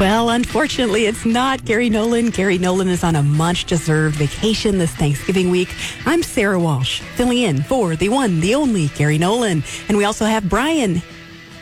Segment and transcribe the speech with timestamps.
[0.00, 2.30] Well, unfortunately, it's not Gary Nolan.
[2.30, 5.72] Gary Nolan is on a much deserved vacation this Thanksgiving week.
[6.04, 9.62] I'm Sara Walsh, filling in for the one, the only Gary Nolan.
[9.88, 10.96] And we also have Brian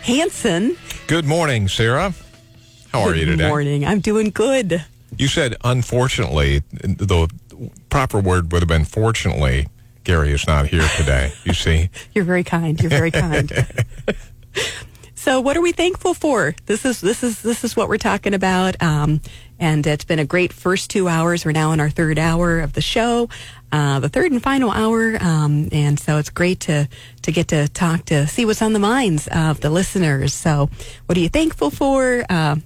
[0.02, 0.78] Hanson.
[1.08, 2.14] Good morning, Sara.
[2.90, 3.44] How are you today?
[3.44, 3.84] Good morning.
[3.84, 4.82] I'm doing good.
[5.18, 7.28] You said, unfortunately, the
[7.90, 9.68] proper word would have been fortunately.
[10.04, 11.32] Gary is not here today.
[11.44, 11.90] You see?
[12.14, 12.80] You're very kind.
[12.80, 13.52] You're very kind.
[15.22, 16.52] so, what are we thankful for?
[16.66, 18.82] This is this is this is what we're talking about.
[18.82, 19.20] Um,
[19.60, 21.44] and it's been a great first two hours.
[21.44, 23.28] We're now in our third hour of the show,
[23.70, 25.16] uh, the third and final hour.
[25.20, 26.88] Um, and so it's great to
[27.22, 30.34] to get to talk to see what's on the minds of the listeners.
[30.34, 30.68] So,
[31.06, 32.24] what are you thankful for?
[32.28, 32.56] Uh,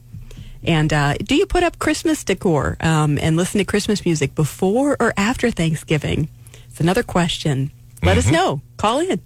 [0.65, 4.97] and uh, do you put up Christmas decor um, and listen to Christmas music before
[4.99, 6.31] or after Thanksgiving?
[6.71, 7.71] It's another question.
[8.03, 8.63] Let us know.
[8.79, 9.21] Call in.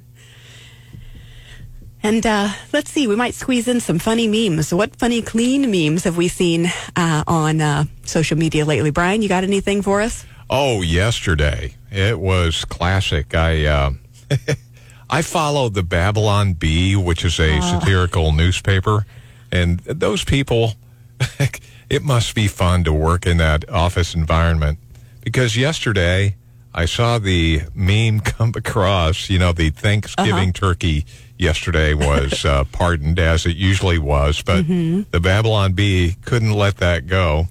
[2.02, 4.72] And uh, let's see, we might squeeze in some funny memes.
[4.72, 8.90] What funny, clean memes have we seen uh, on uh, social media lately?
[8.90, 10.24] Brian, you got anything for us?
[10.48, 11.74] Oh, yesterday.
[11.90, 13.34] It was classic.
[13.34, 13.90] I uh,
[15.10, 19.06] I followed the Babylon Bee, which is a satirical newspaper,
[19.52, 20.74] and those people.
[21.90, 24.78] it must be fun to work in that office environment
[25.22, 26.34] because yesterday
[26.72, 29.28] I saw the meme come across.
[29.28, 31.04] You know, the Thanksgiving turkey
[31.40, 37.06] yesterday was uh, pardoned as it usually was, but the Babylon Bee couldn't let that
[37.06, 37.48] go.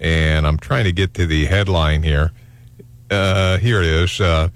[0.00, 2.32] And I'm trying to get to the headline here.
[3.10, 4.20] Uh, here it is.
[4.20, 4.48] Uh,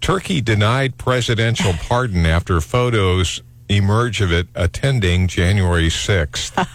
[0.00, 6.68] Turkey denied presidential pardon after photos emerge of it attending January 6th.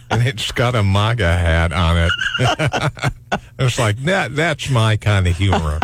[0.10, 3.12] and it's got a MAGA hat on it.
[3.58, 4.34] it's like, that.
[4.34, 5.78] that's my kind of humor.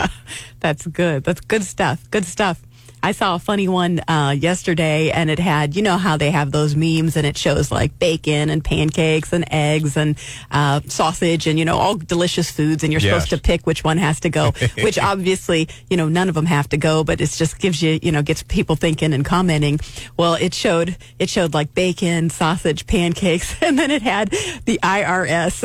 [0.61, 1.25] That's good.
[1.25, 2.11] That's good stuff.
[2.11, 2.66] Good stuff.
[3.07, 6.51] I saw a funny one uh, yesterday, and it had, you know, how they have
[6.51, 10.19] those memes, and it shows like bacon and pancakes and eggs and
[10.51, 13.13] uh, sausage and, you know, all delicious foods, and you're Yes.
[13.13, 14.51] supposed to pick which one has to go,
[14.83, 18.01] which obviously, you know, none of them have to go, but it just gives you,
[18.03, 19.79] you know, gets people thinking and commenting.
[20.17, 24.31] Well, it showed, it showed like bacon, sausage, pancakes, and then it had
[24.65, 25.63] the IRS.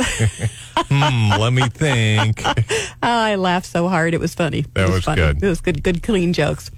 [0.74, 2.42] Hmm, let me think.
[2.46, 2.54] Oh,
[3.04, 4.14] I laughed so hard.
[4.14, 4.62] It was funny.
[4.74, 5.22] That it was funny.
[5.22, 5.44] good.
[5.44, 6.72] It was good, good, clean jokes.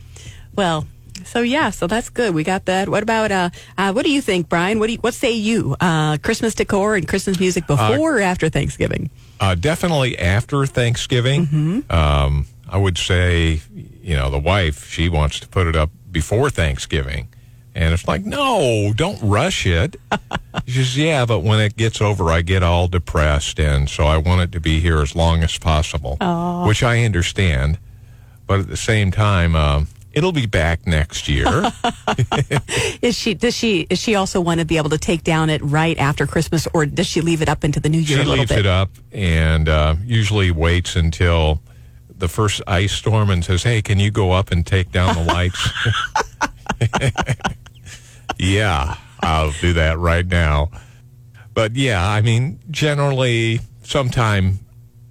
[0.55, 0.87] Well,
[1.25, 2.33] so yeah, so that's good.
[2.33, 2.89] We got that.
[2.89, 4.79] What about uh, uh what do you think, Brian?
[4.79, 5.75] What do you, what say you?
[5.79, 9.09] Uh Christmas decor and Christmas music before or after Thanksgiving?
[9.39, 11.47] Uh, definitely after Thanksgiving.
[11.47, 11.91] Mm-hmm.
[11.91, 13.61] Um, I would say,
[14.01, 17.27] you know, the wife, she wants to put it up before Thanksgiving.
[17.75, 19.95] And it's like, no, don't rush it.
[20.65, 23.59] she says, yeah, but when it gets over, I get all depressed.
[23.59, 26.17] And so I want it to be here as long as possible,
[26.65, 27.79] which I understand.
[28.45, 31.45] But at the same time, um, it'll be back next year.
[33.01, 35.61] Is she does she is she also want to be able to take down it
[35.63, 38.25] right after Christmas or does she leave it up into the new year she a
[38.25, 38.59] little leaves bit?
[38.59, 41.61] it up and uh, usually waits until
[42.15, 45.23] the first ice storm and says, "Hey, can you go up and take down the
[45.23, 45.69] lights?"
[48.39, 50.71] yeah, I'll do that right now.
[51.53, 54.59] But yeah, I mean, generally, sometime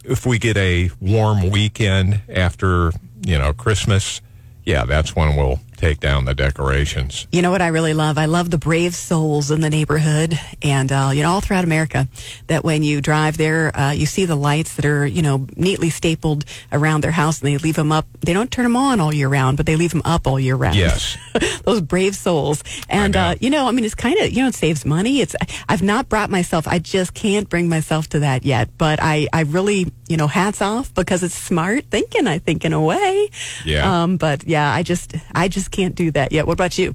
[0.04, 2.92] if we get a warm weekend after
[3.24, 4.20] you know Christmas,
[4.64, 7.26] yeah, that's when we'll take down the decorations.
[7.32, 8.16] You know what I really love?
[8.16, 12.06] I love the brave souls in the neighborhood and, uh, you know, all throughout America
[12.47, 15.91] that when you drive there, uh, you see the lights that are, you know, neatly
[15.91, 18.06] stapled around their house and they leave them up.
[18.21, 20.54] They don't turn them on all year round, but they leave them up all year
[20.54, 20.76] round.
[20.76, 21.19] Yes.
[21.65, 22.62] Those brave souls.
[22.88, 23.21] And, know.
[23.21, 25.21] uh, you know, I mean, it's kind of, you know, it saves money.
[25.21, 25.34] It's,
[25.69, 29.41] I've not brought myself, I just can't bring myself to that yet, but I, I
[29.41, 33.31] really, you know, hats off because it's smart thinking, I think, in a way.
[33.65, 34.04] Yeah.
[34.04, 36.47] Um, but yeah, I just, I just can't do that yet.
[36.47, 36.94] What about you?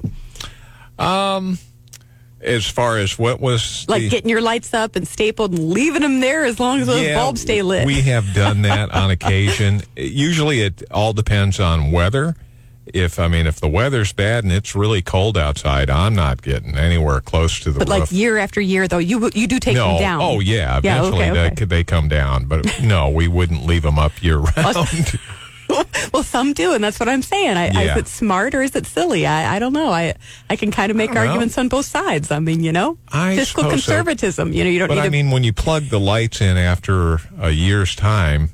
[1.00, 1.58] Um,
[2.42, 6.02] as far as what was Like the- getting your lights up and stapled and leaving
[6.02, 7.86] them there as long as those bulbs stay lit.
[7.86, 9.82] We have done that on occasion.
[9.96, 12.36] Usually, it all depends on weather.
[12.94, 16.78] If I mean, if the weather's bad and it's really cold outside, I'm not getting
[16.78, 18.00] anywhere close to the but roof.
[18.00, 20.22] like year after year, though, you you do take no, them down.
[20.22, 21.66] oh yeah, Yeah, eventually okay, They, okay.
[21.66, 25.20] they come down, but no, we wouldn't leave them up year round.
[26.14, 27.58] well, some do, and that's what I'm saying.
[27.58, 27.91] I, I, Yeah.
[27.93, 29.25] is it smart or is it silly?
[29.25, 29.90] I, I don't know.
[29.91, 30.14] I
[30.49, 31.22] I can kind of make don't know.
[31.29, 32.31] arguments on both sides.
[32.31, 33.91] I mean, you know, I fiscal suppose so.
[33.93, 34.53] conservatism.
[34.53, 35.11] You know, you don't but I to.
[35.11, 38.49] mean, when you plug the lights in after a year's time,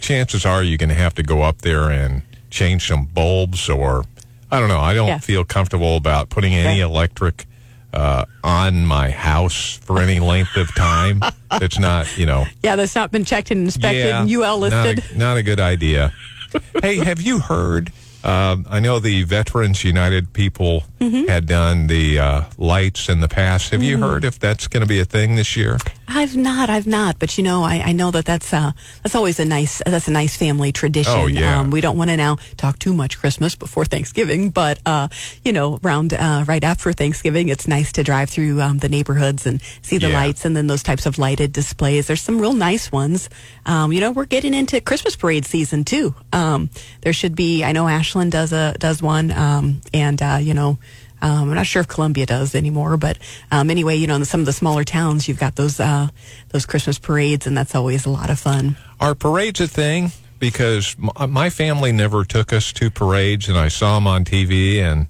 [0.00, 4.04] chances are you're going to have to go up there and change some bulbs or
[4.52, 4.80] I don't know.
[4.80, 5.18] I don't Yeah.
[5.18, 7.46] feel comfortable about putting any electric
[7.92, 11.20] uh, on my house for any length of time.
[11.52, 14.98] It's not, you know, yeah, that's not been checked and inspected yeah, and UL listed.
[14.98, 16.12] Not a, not a good idea.
[16.82, 17.92] hey, have you heard?
[18.22, 21.28] Um, I know the Veterans United people Mm-hmm.
[21.28, 23.70] had done the uh, lights in the past.
[23.70, 25.78] Have you heard if that's going to be a thing this year?
[26.12, 28.72] I've not, I've not, but you know, I, I know that that's uh,
[29.02, 31.12] that's always a nice that's a nice family tradition.
[31.16, 31.60] Oh, yeah.
[31.60, 35.06] Um, we don't want to now talk too much Christmas before Thanksgiving, but uh,
[35.44, 39.46] you know, around uh, right after Thanksgiving, it's nice to drive through um, the neighborhoods
[39.46, 40.14] and see the Yeah.
[40.20, 42.08] lights and then those types of lighted displays.
[42.08, 43.30] There's some real nice ones.
[43.64, 46.14] Um, you know, we're getting into Christmas parade season too.
[46.32, 46.70] Um,
[47.02, 47.62] there should be.
[47.62, 50.78] I know Ashland does a does one, um, and uh, you know.
[51.22, 53.18] Um, I'm not sure if Columbia does anymore, but
[53.50, 56.08] um, anyway, you know, in some of the smaller towns, you've got those uh,
[56.48, 58.76] those Christmas parades, and that's always a lot of fun.
[59.00, 60.12] Are parades a thing?
[60.38, 64.78] Because m- my family never took us to parades, and I saw them on TV,
[64.78, 65.06] and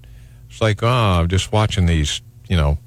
[0.48, 2.78] it's like, oh, I'm just watching these, you know,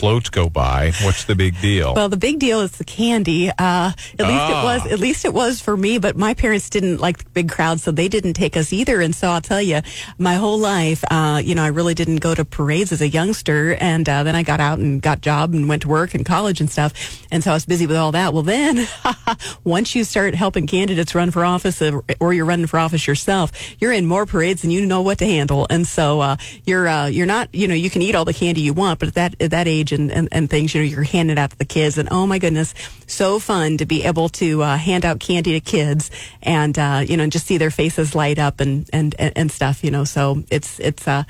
[0.00, 0.92] floats go by.
[1.02, 1.94] What's the big deal?
[1.94, 3.50] Well, the big deal is the candy.
[3.50, 4.60] Uh, at least Ah.
[4.62, 4.92] it was.
[4.92, 5.98] At least it was for me.
[5.98, 9.00] But my parents didn't like the big crowds, so they didn't take us either.
[9.02, 9.80] And so I'll tell you,
[10.18, 13.74] my whole life, uh, you know, I really didn't go to parades as a youngster.
[13.74, 16.60] And uh, then I got out and got job and went to work and college
[16.60, 16.92] and stuff.
[17.30, 18.32] And so I was busy with all that.
[18.32, 18.88] Well, then
[19.64, 23.52] once you start helping candidates run for office, or, or you're running for office yourself,
[23.78, 25.66] you're in more parades than you know what to handle.
[25.68, 28.62] And so uh, you're uh, you're not, you know, you can eat all the candy
[28.62, 31.02] you want, but at that at that age and, and, and things, you know, you're
[31.02, 31.98] handing out to the kids.
[31.98, 32.74] And oh my goodness,
[33.06, 36.10] so fun to be able to uh, hand out candy to kids
[36.42, 39.84] and uh, you know, and just see their faces light up and and and, stuff.
[39.84, 41.06] You know, so it's it's.
[41.06, 41.24] Uh,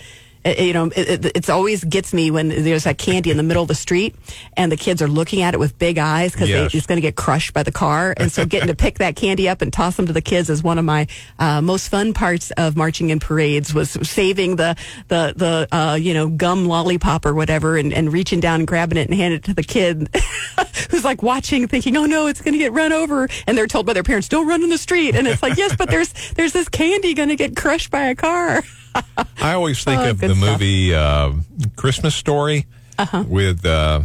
[0.45, 3.63] you know, it, it, it's always gets me when there's that candy in the middle
[3.63, 4.15] of the street
[4.57, 6.75] and the kids are looking at it with big eyes because Yes.
[6.75, 8.15] it's going to get crushed by the car.
[8.17, 10.63] And so getting to pick that candy up and toss them to the kids is
[10.63, 11.07] one of my
[11.39, 14.77] uh, most fun parts of marching in parades was saving the,
[15.09, 18.99] the, the uh, you know, gum lollipop or whatever and, and reaching down and grabbing
[18.99, 20.09] it and handing it to the kid
[20.91, 23.29] who's like watching thinking, oh no, it's going to get run over.
[23.47, 25.15] And they're told by their parents, don't run in the street.
[25.15, 28.15] And it's like, yes, but there's, there's this candy going to get crushed by a
[28.15, 28.63] car.
[29.41, 30.43] I always think Oh, of the stuff.
[30.43, 30.53] Uh-huh.
[30.53, 31.33] movie uh,
[31.77, 32.67] Christmas Story
[33.29, 34.03] with, uh,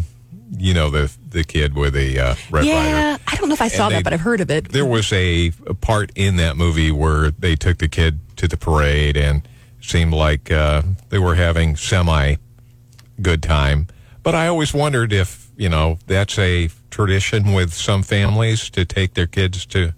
[0.58, 3.12] you know, the the kid with the uh, red yeah.
[3.12, 3.24] rider.
[3.28, 4.70] I don't know if I saw they- that, but I've heard of it.
[4.70, 8.58] There was a, a part in that movie where they took the kid to the
[8.58, 9.48] parade and
[9.82, 12.36] seemed like uh, they were having semi
[13.22, 13.88] good time.
[14.24, 19.14] But I always wondered if, you know, that's a tradition with some families to take
[19.14, 19.94] their kids to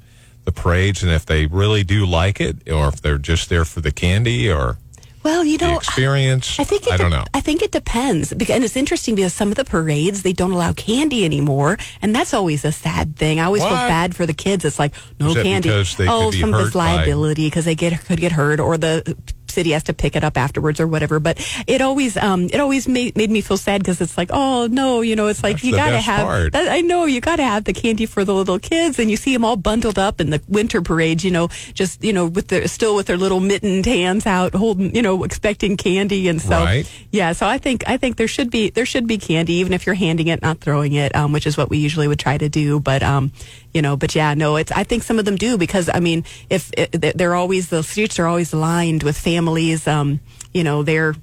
[0.47, 3.81] the parades and if they really do like it or if they're just there for
[3.81, 4.77] the candy or
[5.21, 6.57] Well, you the know, experience.
[6.57, 7.25] I think it I don't de- know.
[7.33, 10.53] I think it depends, Beca- and it's interesting because some of the parades they don't
[10.53, 13.41] allow candy anymore, and that's always a sad thing.
[13.41, 14.63] I always feel bad for the kids.
[14.63, 15.67] It's like no candy.
[15.67, 19.17] because oh, some of by- liability because they get could get hurt, or the
[19.57, 21.19] city has to pick it up afterwards or whatever.
[21.19, 24.67] But it always um it always made, made me feel sad because it's like oh
[24.69, 26.51] no, you know, it's like That's you gotta have.
[26.53, 29.33] that- I know you gotta have the candy for the little kids, and you see
[29.33, 31.23] them all bundled up in the winter parades.
[31.25, 34.93] You know, just you know with their still with their little mittened hands out, holding
[34.95, 36.85] you know expecting candy, and so Right.
[37.11, 39.85] yeah, so I think I think there should be there should be candy, even if
[39.87, 42.49] you're handing it, not throwing it, um, which is what we usually would try to
[42.49, 42.79] do.
[42.79, 43.31] But um,
[43.77, 46.25] you know, but yeah, no, it's I think some of them do because I mean,
[46.49, 50.19] if it, they're always the streets are always lined with families, um,
[50.51, 51.13] you know, they're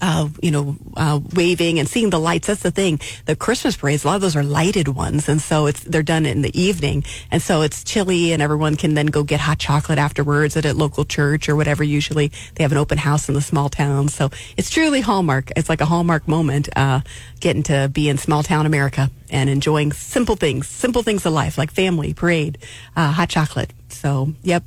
[0.00, 2.46] uh, you know, uh, waving and seeing the lights.
[2.46, 3.00] That's the thing.
[3.26, 6.26] The Christmas parades, a lot of those are lighted ones, and so it's they're done
[6.26, 9.98] in the evening, and so it's chilly, and everyone can then go get hot chocolate
[9.98, 11.82] afterwards at a local church or whatever.
[11.84, 15.50] Usually, they have an open house in the small towns, so it's truly Hallmark.
[15.56, 17.00] It's like a Hallmark moment, uh,
[17.40, 21.58] getting to be in small town America and enjoying simple things, simple things of life
[21.58, 22.58] like family, parade,
[22.94, 23.72] uh, hot chocolate.
[23.88, 24.62] So, yep,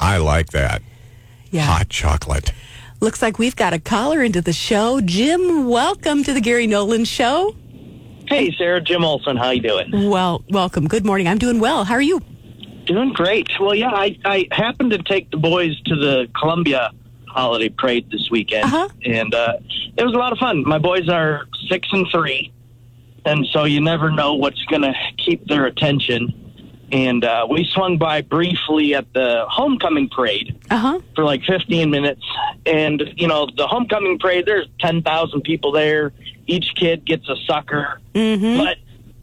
[0.00, 0.82] I like that.
[1.50, 1.62] yeah.
[1.62, 2.52] Hot chocolate.
[3.04, 4.98] Looks like we've got a caller into the show.
[5.02, 7.54] Jim, welcome to the Gary Nolan Show.
[8.28, 10.08] Hey, Sara, Jim Olson, how you doing?
[10.08, 10.88] Well, welcome.
[10.88, 11.28] Good morning.
[11.28, 11.84] I'm doing well.
[11.84, 12.22] How are you?
[12.86, 13.50] Doing great.
[13.60, 16.92] Well, yeah, I, I happened to take the boys to the Columbia
[17.28, 18.88] holiday parade this weekend, Uh-huh.
[19.04, 19.58] and uh,
[19.98, 20.62] it was a lot of fun.
[20.66, 22.54] My boys are six and three,
[23.26, 26.43] and so you never know what's going to keep their attention.
[26.92, 31.00] And uh, we swung by briefly at the homecoming parade Uh huh.
[31.14, 32.22] for like 15 minutes.
[32.66, 36.12] And, you know, the homecoming parade, there's 10,000 people there.
[36.46, 38.00] Each kid gets a sucker.
[38.14, 38.58] Mm-hmm.
[38.58, 38.76] But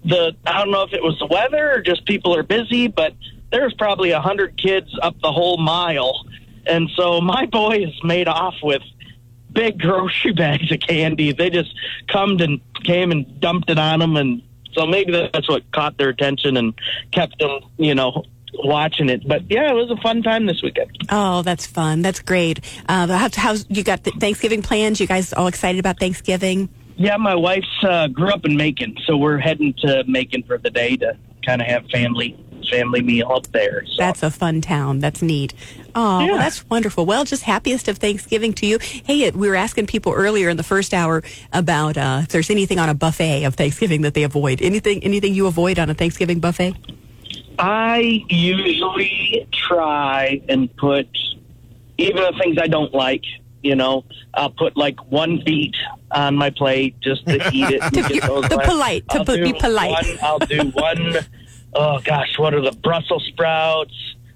[0.03, 3.13] the, I don't know if it was the weather or just people are busy, but
[3.51, 6.25] there's probably a 100 kids up the whole mile.
[6.65, 8.82] And so my boys made off with
[9.51, 11.32] big grocery bags of candy.
[11.32, 11.74] They just
[12.08, 14.18] come and came and dumped it on them.
[14.18, 14.41] And
[14.74, 16.74] so maybe that's what caught their attention and
[17.12, 18.24] kept them, you know,
[18.54, 19.28] watching it.
[19.28, 20.92] But yeah, it was a fun time this weekend.
[21.10, 22.01] Oh, that's fun.
[22.01, 22.60] That's great.
[22.88, 25.00] Uh, how's, how's you got the Thanksgiving plans?
[25.00, 26.70] You guys all excited about Thanksgiving?
[26.98, 30.70] Yeah, my wife's uh, grew up in Macon, so we're heading to Macon for the
[30.70, 32.38] day to kind of have family
[32.72, 33.84] family meal up there.
[33.86, 33.94] So.
[33.98, 35.00] That's a fun town.
[35.00, 35.54] That's neat.
[35.94, 37.06] Oh, well, that's wonderful.
[37.06, 38.80] Well, just happiest of Thanksgiving to you.
[38.80, 42.80] Hey, we were asking people earlier in the first hour about uh, if there's anything
[42.80, 44.62] on a buffet of Thanksgiving that they avoid.
[44.62, 46.74] Anything, anything you avoid on a Thanksgiving buffet?
[47.60, 51.08] I usually try and put
[51.98, 53.24] even the things I don't like.
[53.62, 55.75] You know, I'll put like one beet
[56.10, 57.82] on my plate just to eat it.
[57.94, 59.92] get those the polite- to I'll be polite.
[59.92, 61.18] One, I'll do one
[61.74, 63.94] oh gosh, what are the Brussels sprouts?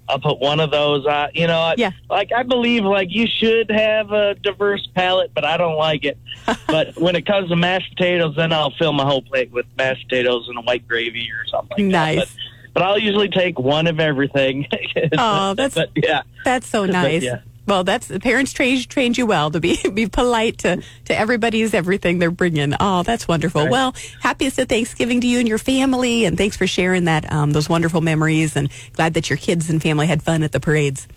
[0.08, 1.30] I'll put one of those on.
[1.34, 1.89] You know, Yeah.
[2.10, 6.18] like I believe like you should have a diverse palate, but I don't like it.
[6.68, 10.08] but when it comes to mashed potatoes, then I'll fill my whole plate with mashed
[10.08, 11.86] potatoes and a white gravy or something.
[11.86, 12.18] Like Nice.
[12.20, 12.27] That.
[12.27, 14.68] But, but I'll usually take one of everything.
[15.18, 16.22] Oh, that's but yeah.
[16.44, 17.24] That's so nice.
[17.24, 17.39] yeah.
[17.67, 21.74] Well, that's the parents trained trained you well to be be polite to to everybody's
[21.74, 22.74] everything they're bringing.
[22.79, 23.63] Oh, that's wonderful.
[23.63, 23.72] Right.
[23.72, 27.51] Well, happiest of Thanksgiving to you and your family, and thanks for sharing that um,
[27.51, 28.55] those wonderful memories.
[28.55, 31.07] And glad that your kids and family had fun at the parades.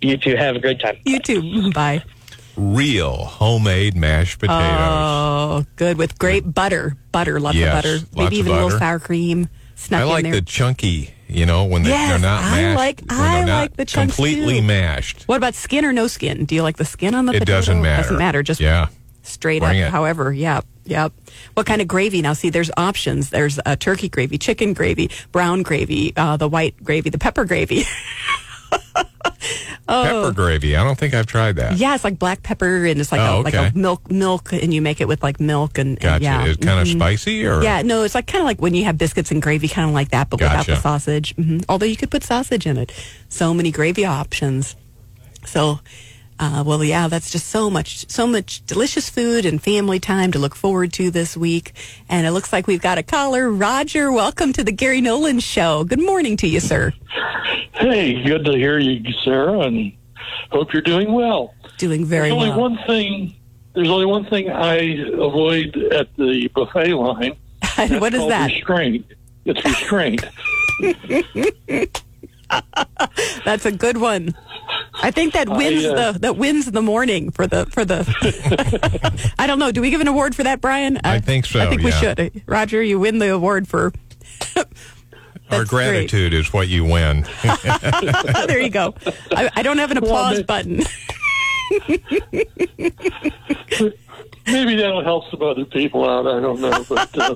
[0.00, 0.36] You too.
[0.36, 0.96] have a great time.
[1.04, 1.72] You too.
[1.74, 2.02] Bye.
[2.56, 4.58] Real homemade mashed potatoes.
[4.80, 6.96] Oh, good with great butter.
[7.12, 7.92] Butter, lots Yes, of butter.
[7.94, 10.40] lots Maybe of even a little sour cream snuck I like in there.
[10.40, 12.76] the chunky, you know, when they, Yes, they're not I mashed.
[12.76, 14.66] like- I like the chunks, completely too.
[14.66, 15.24] mashed.
[15.26, 16.44] what about skin or no skin?
[16.44, 17.42] Do you like the skin on the potato?
[17.42, 17.58] It potato?
[17.58, 18.02] doesn't matter.
[18.02, 18.42] Doesn't matter.
[18.42, 18.88] Just yeah.
[19.22, 19.88] straight Bring up.
[19.88, 19.90] it.
[19.90, 21.12] However, yep, yep.
[21.54, 22.22] What kind of gravy?
[22.22, 23.30] Now, see, there's options.
[23.30, 27.84] There's uh, turkey gravy, chicken gravy, brown gravy, uh, the white gravy, the pepper gravy.
[29.88, 30.76] Pepper gravy.
[30.76, 31.72] I don't think I've tried that.
[31.72, 31.76] Oh.
[31.76, 34.72] yeah, it's like black pepper, and it's like Oh, a, like a milk milk, and
[34.74, 36.98] you make it with like milk and, and yeah, It's kind of mhm.
[36.98, 37.62] spicy or?
[37.62, 39.94] Yeah, no, it's like kind of like when you have biscuits and gravy, kind of
[39.94, 40.82] like that, but without the Gotcha.
[40.82, 41.34] sausage.
[41.36, 42.92] hmm Although you could put sausage in it.
[43.30, 44.76] So many gravy options.
[45.46, 45.80] So,
[46.38, 50.38] uh, well, yeah, that's just so much, so much delicious food and family time to
[50.38, 51.72] look forward to this week.
[52.08, 53.50] And it looks like we've got a caller.
[53.50, 55.84] Roger, welcome to the Gary Nolan Show.
[55.84, 56.92] Good morning to you, sir.
[57.74, 59.92] Hey, good to hear you, Sara, and
[60.50, 61.54] hope you're doing well.
[61.78, 62.60] Doing very there's only well.
[62.60, 63.34] one thing.
[63.74, 67.36] There's only one thing I avoid at the buffet line.
[68.00, 68.50] what is that?
[68.50, 69.06] Restraint.
[69.44, 70.24] It's restraint.
[73.44, 74.34] That's a good one.
[75.00, 78.04] I think that wins uh, the that wins the morning for the for the.
[79.38, 79.70] I don't know.
[79.72, 80.98] Do we give an award for that, Brian?
[81.04, 82.42] I think so, I think we should.
[82.46, 83.92] Roger, you win the award for.
[84.56, 84.64] Our
[85.60, 85.88] That's great.
[85.90, 87.26] gratitude is what you win.
[88.46, 88.94] there you go.
[89.32, 90.82] I, I don't have an applause but- button.
[94.46, 96.26] Maybe that'll help some other people out.
[96.26, 97.34] I don't know, but uh,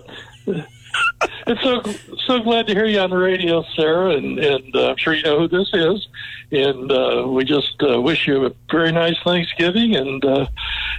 [1.46, 1.82] it's so
[2.26, 5.22] so glad to hear you on the radio, Sara, and and uh, I'm sure you
[5.22, 6.08] know who this is.
[6.50, 10.46] And uh, we just uh, wish you a very nice Thanksgiving and uh,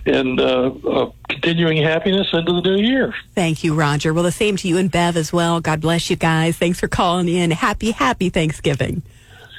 [0.06, 3.14] and uh, continuing happiness into the new year.
[3.36, 4.14] Thank you, Roger.
[4.14, 5.62] Well, the same to you and Bev as well.
[5.62, 6.58] God bless you guys.
[6.58, 7.52] Thanks for calling in.
[7.52, 9.04] Happy, happy Thanksgiving.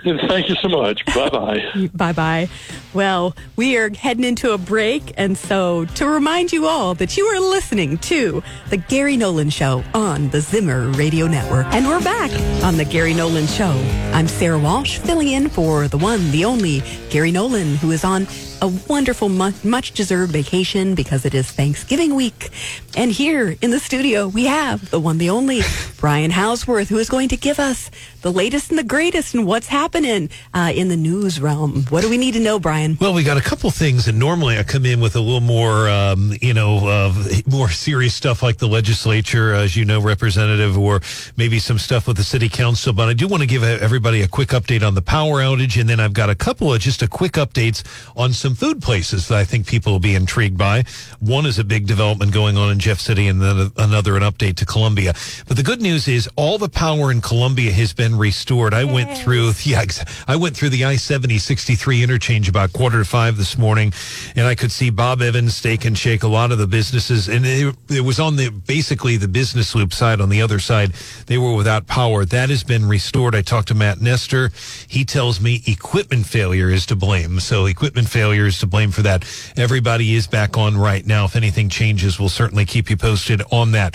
[0.29, 1.05] Thank you so much.
[1.07, 1.89] Bye bye.
[1.95, 2.49] Bye bye.
[2.93, 5.15] Well, we are heading into a break.
[5.17, 9.83] And so, to remind you all that you are listening to The Gary Nolan Show
[9.95, 11.67] on the Zimmer Radio Network.
[11.73, 12.31] And we're back
[12.63, 13.73] on The Gary Nolan Show.
[14.13, 18.27] I'm Sara Walsh, filling in for the one, the only Gary Nolan, who is on
[18.65, 22.49] a wonderful, much deserved vacation because it is Thanksgiving week.
[22.97, 25.61] And here in the studio, we have the one, the only
[25.99, 27.91] Brian Hauswirth, who is going to give us
[28.23, 31.85] the latest and the greatest and what's happening uh, in the news realm.
[31.91, 32.97] What do we need to know, Brian?
[32.99, 35.87] Well, we got a couple things, and normally I come in with a little more,
[35.91, 37.13] um, you know, uh,
[37.47, 41.03] more serious stuff like the legislature, as you know, representative, or
[41.37, 42.95] maybe some stuff with the city council.
[42.95, 45.87] But I do want to give everybody a quick update on the power outage, and
[45.87, 47.83] then I've got a couple of just a quick updates
[48.17, 50.85] on some food places that I think people will be intrigued by.
[51.21, 54.57] One is a big development going on in Jeff City, and then another an update
[54.57, 55.15] to Columbia.
[55.47, 58.75] But the good news is all the power in Columbia has been restored.
[58.75, 59.85] I went through, yeah,
[60.27, 63.93] I went through the I seventy sixty three interchange about quarter to five this morning,
[64.37, 66.23] and I could see Bob Evans Steak and Shake.
[66.23, 69.93] A lot of the businesses, and it, it was on the basically the business loop
[69.93, 70.21] side.
[70.21, 70.93] On the other side,
[71.27, 72.25] they were without power.
[72.25, 73.35] That has been restored.
[73.35, 74.51] I talked to Matt Nestor.
[74.89, 77.41] He tells me equipment failure is to blame.
[77.41, 79.25] So equipment failure is to blame for that.
[79.57, 81.25] Everybody is back on right now.
[81.25, 83.95] If anything changes, we'll certainly keep you posted on that.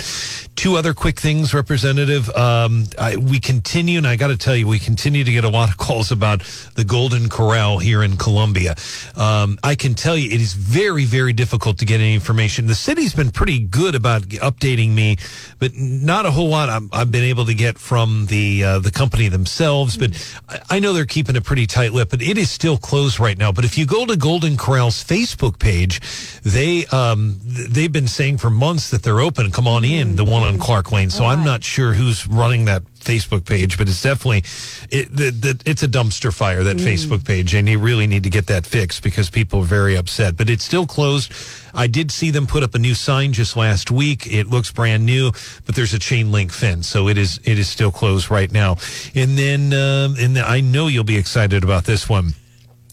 [0.56, 2.30] Two other quick things, Representative.
[2.32, 5.50] Um, I, we continue, and I got to tell you, we continue to get a
[5.50, 6.42] lot of calls about
[6.76, 8.76] the Golden Corral here in Columbia.
[9.16, 12.68] Um, I can tell you, it is very, very difficult to get any information.
[12.68, 15.18] The city's been pretty good about updating me,
[15.60, 18.92] but not a whole lot I'm, I've been able to get from the uh, the
[18.92, 19.98] company themselves.
[19.98, 20.12] But
[20.50, 22.10] I, I know they're keeping a pretty tight lip.
[22.10, 23.52] But it is still closed right now.
[23.52, 26.00] But if you go to Golden Corral's Facebook page,
[26.44, 29.52] they um, they've been saying for months that they're open.
[29.52, 31.10] Come on in, the one on Clark Lane.
[31.10, 34.44] So I'm not sure who's running that Facebook page, but it's definitely
[34.92, 38.30] it, the, the, it's a dumpster fire that Facebook page, and you really need to
[38.30, 40.38] get that fixed because people are very upset.
[40.38, 41.32] But it's still closed.
[41.74, 44.28] I did see them put up a new sign just last week.
[44.28, 45.32] It looks brand new,
[45.66, 48.78] but there's a chain link fence, so it is it is still closed right now.
[49.16, 52.34] And then um, and then I know you'll be excited about this one.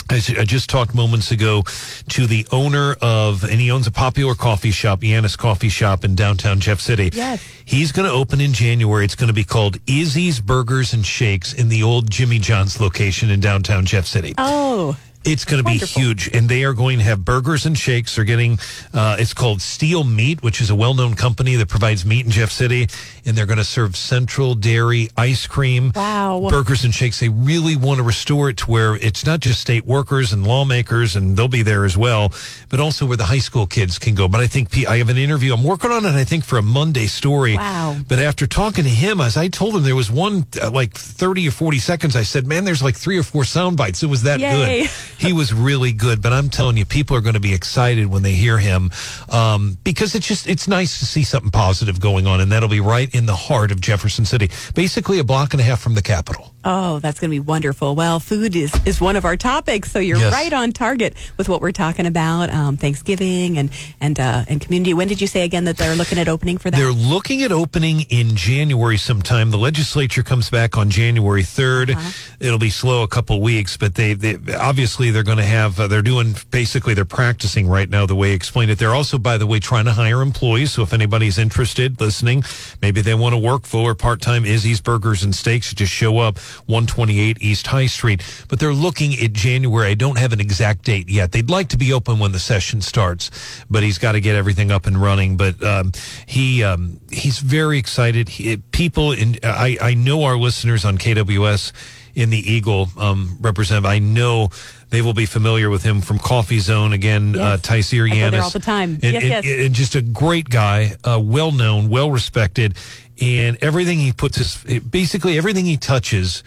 [0.09, 1.65] I just talked moments ago
[2.11, 6.15] to the owner of, and he owns a popular coffee shop, Yanis Coffee Shop in
[6.15, 7.11] downtown Jeff City.
[7.13, 7.45] Yes.
[7.65, 9.05] He's going to open in January.
[9.05, 13.31] It's going to be called Izzy's Burgers and Shakes in the old Jimmy John's location
[13.31, 14.35] in downtown Jeff City.
[14.39, 14.97] Oh,
[15.27, 18.15] It's going to be huge, and they are going to have burgers and shakes.
[18.17, 18.59] They're getting,
[18.95, 22.51] uh, it's called Steel Meat, which is a well-known company that provides meat in Jeff
[22.53, 22.89] City,
[23.25, 26.47] and they're going to serve Central Dairy ice cream, Wow.
[26.49, 27.19] burgers and shakes.
[27.21, 31.17] They really want to restore it to where it's not just state workers and lawmakers,
[31.17, 32.33] and they'll be there as well,
[32.69, 34.29] but also where the high school kids can go.
[34.29, 35.53] But I think I have an interview.
[35.55, 36.15] I'm working on it.
[36.15, 37.57] I think for a Monday story.
[37.57, 37.97] Wow.
[38.09, 41.49] But after talking to him, as I told him, there was one uh, like 30
[41.49, 42.15] or 40 seconds.
[42.17, 44.03] I said, "Man, there's like three or four sound bites.
[44.03, 44.83] It was that Yay.
[44.83, 46.23] good." He was really good.
[46.23, 48.91] But I'm telling you, people are going to be excited when they hear him
[49.29, 52.81] um, because it's just it's nice to see something positive going on, and that'll be
[52.81, 56.03] right in the heart of Jefferson City, basically a block and a half from the
[56.03, 56.53] Capitol.
[56.69, 57.95] Oh, that's going to be wonderful.
[57.95, 60.33] Well, food is, is one of our topics, so you're Yes.
[60.33, 62.51] right on target with what we're talking about.
[62.51, 63.71] Um, Thanksgiving and
[64.01, 64.93] and uh, and community.
[64.93, 66.77] When did you say again that they're looking at opening for that?
[66.77, 69.53] They're looking at opening in January sometime.
[69.53, 71.91] The legislature comes back on January 3rd.
[71.95, 72.11] Uh-huh.
[72.41, 75.87] It'll be slow a couple weeks, but they, they obviously they're going to have uh,
[75.87, 78.79] they're doing basically they're practicing right now the way I explained it.
[78.79, 82.43] They're also by the way trying to hire employees, so if anybody's interested listening,
[82.83, 86.39] maybe they want to work full or part-time Izzy's Burgers and Steaks, just show up
[86.67, 88.23] 128 East High Street.
[88.49, 89.89] But they're looking at January.
[89.91, 91.33] I don't have an exact date yet.
[91.33, 93.31] They'd like to be open when the session starts,
[93.71, 95.37] but he's got to get everything up and running.
[95.37, 95.93] But um,
[96.27, 98.29] he um, he's very excited.
[98.29, 101.73] He, people in I I know our listeners on KWOS
[102.15, 103.87] in the Eagle um, representative.
[103.87, 104.49] I know.
[104.89, 107.35] They will be familiar with him from Coffee Zone again.
[107.37, 107.61] Uh, Yes.
[107.63, 108.45] Tyseer I go there Yanis.
[108.45, 108.91] all the time.
[109.03, 109.67] And, Yes, and- yes.
[109.67, 112.77] and just a great guy, uh, well known, well respected,
[113.21, 116.43] and everything he puts his basically everything he touches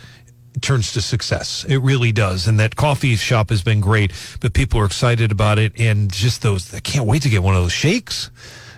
[0.62, 1.66] turns to success.
[1.68, 2.48] It really does.
[2.48, 6.42] And that coffee shop has been great, but people are excited about it and just
[6.42, 8.30] those I can't wait to get one of those shakes.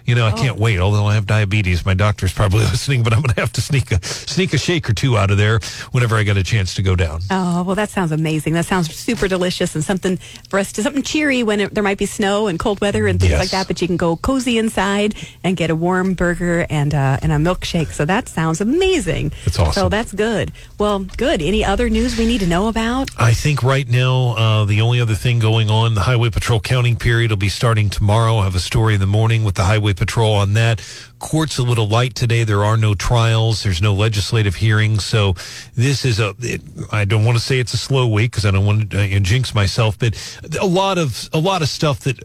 [0.06, 0.80] You know, I can't wait.
[0.80, 3.92] Although I have diabetes, my doctor's probably listening, but I'm going to have to sneak
[3.92, 5.60] a sneak a shake or two out of there
[5.92, 7.22] whenever I get a chance to go down.
[7.30, 8.54] Oh, well, that sounds amazing.
[8.54, 10.18] That sounds super delicious and something
[10.50, 13.20] for us to something cheery when it, there might be snow and cold weather and
[13.20, 13.40] things Yes.
[13.40, 13.68] like that.
[13.68, 17.38] But you can go cozy inside and get a warm burger and uh, and a
[17.38, 17.88] milkshake.
[17.92, 19.32] So that sounds amazing.
[19.46, 19.74] That's awesome.
[19.74, 20.52] So that's good.
[20.78, 21.42] Well, good.
[21.42, 23.10] Any other news we need to know about?
[23.18, 26.96] I think right now, uh, the only other thing going on, the Highway Patrol counting
[26.96, 28.38] period will be starting tomorrow.
[28.38, 30.82] I have a story in the morning with the Highway Patrol on that.
[31.22, 32.44] Court's a little light today.
[32.44, 33.62] There are no trials.
[33.64, 35.06] There's no legislative hearings.
[35.06, 35.36] So
[35.76, 38.52] this is a, it, I don't want to say it's a slow week because I
[38.52, 40.16] don't want to uh, jinx myself, but
[40.60, 42.18] a lot of, a lot of stuff that,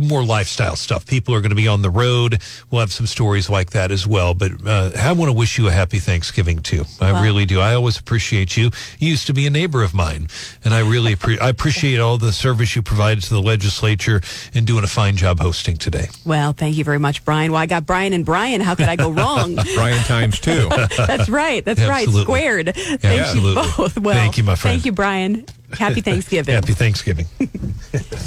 [0.00, 1.06] more lifestyle stuff.
[1.06, 2.40] People are going to be on the road.
[2.70, 4.32] We'll have some stories like that as well.
[4.32, 6.84] But uh, I want to wish you a happy Thanksgiving too.
[7.00, 7.22] I Wow.
[7.22, 7.60] really do.
[7.60, 8.70] I always appreciate you.
[9.00, 10.28] You used to be a neighbor of mine,
[10.64, 14.20] and I really appre- I appreciate all the service you provided to the legislature
[14.54, 16.06] and doing a fine job hosting today.
[16.24, 17.50] Well, thank you very much, Brian.
[17.52, 18.35] Well, I got Brian and Brian.
[18.36, 19.56] How could I go wrong?
[19.74, 20.68] Brian times two.
[20.96, 21.64] That's right.
[21.64, 22.06] That's right.
[22.06, 22.22] Absolutely.
[22.22, 22.74] Squared.
[22.74, 23.62] Thank absolutely.
[23.62, 23.98] you both.
[24.06, 24.74] Well, Thank you, my friend.
[24.74, 25.46] Thank you, Brian.
[25.72, 26.54] Happy Thanksgiving.
[26.54, 27.26] Happy Thanksgiving.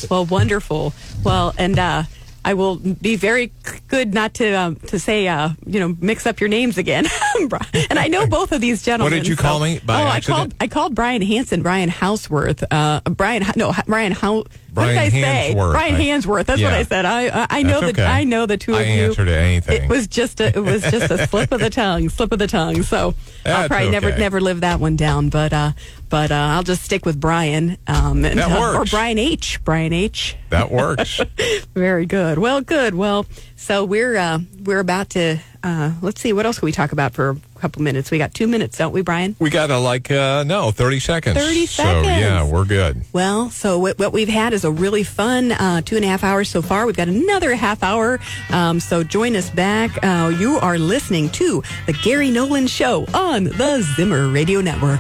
[0.10, 0.94] Well, wonderful.
[1.24, 2.04] Well, and uh,
[2.44, 3.52] I will be very
[3.88, 7.06] good not to um, to say uh, you know mix up your names again.
[7.40, 9.14] and I know both of these gentlemen.
[9.14, 11.90] What did you so- call me by oh, I called I called Brian Hanson, Brian
[11.90, 14.46] Hauswirth, uh, Brian no Brian How.
[14.74, 15.54] What did Brian I say?
[15.54, 15.72] Hansworth.
[15.72, 16.46] Brian I- Hansworth.
[16.46, 17.06] That's what I said.
[17.06, 18.06] I I, I know That's that okay.
[18.06, 19.06] I know the two I of you.
[19.06, 19.84] answer to anything.
[19.84, 22.48] It was just a it was just a slip of the tongue, slip of the
[22.48, 22.84] tongue.
[22.84, 23.14] So
[23.46, 24.20] I'll probably never okay.
[24.20, 25.30] never live that one down.
[25.30, 25.72] But uh,
[26.10, 27.78] but uh, I'll just stick with Brian.
[27.88, 28.86] Um, and, That uh, or.
[28.86, 29.64] Brian H.
[29.64, 30.36] Brian H.
[30.50, 31.22] That works.
[31.74, 32.40] Very good.
[32.40, 32.96] Well, good.
[32.96, 36.92] Well, so we're uh, we're about to uh, let's see what else can we talk
[36.92, 38.12] about for couple minutes.
[38.12, 39.36] We got two minutes, don't we, Brian?
[39.40, 41.38] we got to like uh, no thirty seconds.
[41.38, 42.08] 30 seconds.
[42.08, 43.04] So yeah, we're good.
[43.14, 46.24] Well, so what, what we've had is a really fun uh, two and a half
[46.24, 46.86] hours so far.
[46.86, 48.20] We've got another half hour.
[48.52, 49.92] Um, so join us back.
[50.04, 55.00] Uh, you are listening to the Gary Nolan Show on the Zimmer Radio Network.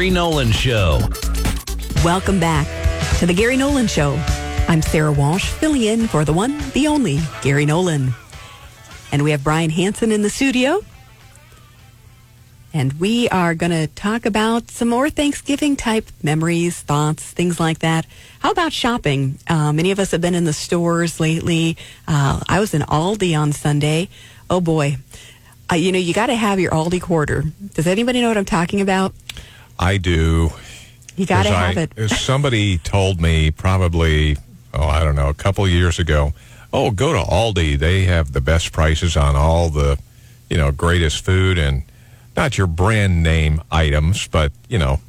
[0.00, 0.98] Gary Nolan Show.
[2.02, 2.66] Welcome back
[3.18, 4.14] to the Gary Nolan Show.
[4.66, 8.14] I'm Sara Walsh, filling in for the one, the only Gary Nolan.
[9.12, 10.80] And we have Brian Hanson in the studio.
[12.72, 17.80] And we are going to talk about some more Thanksgiving type memories, thoughts, things like
[17.80, 18.06] that.
[18.38, 19.38] How about shopping?
[19.46, 21.76] Uh, many of us have been in the stores lately.
[22.08, 24.08] Uh, I was in Aldi on Sunday.
[24.48, 24.96] Oh boy.
[25.70, 27.44] Uh, you know, you got to have your Aldi quarter.
[27.74, 29.12] Does anybody know what I'm talking about?
[29.80, 30.50] I do.
[31.16, 32.10] You got to have I- it.
[32.10, 34.36] Somebody told me probably,
[34.74, 36.34] oh, I don't know, a couple years ago.
[36.72, 37.78] Oh, go to Aldi.
[37.78, 39.98] They have the best prices on all the,
[40.48, 41.82] you know, greatest food and
[42.36, 45.00] not your brand name items, but you know,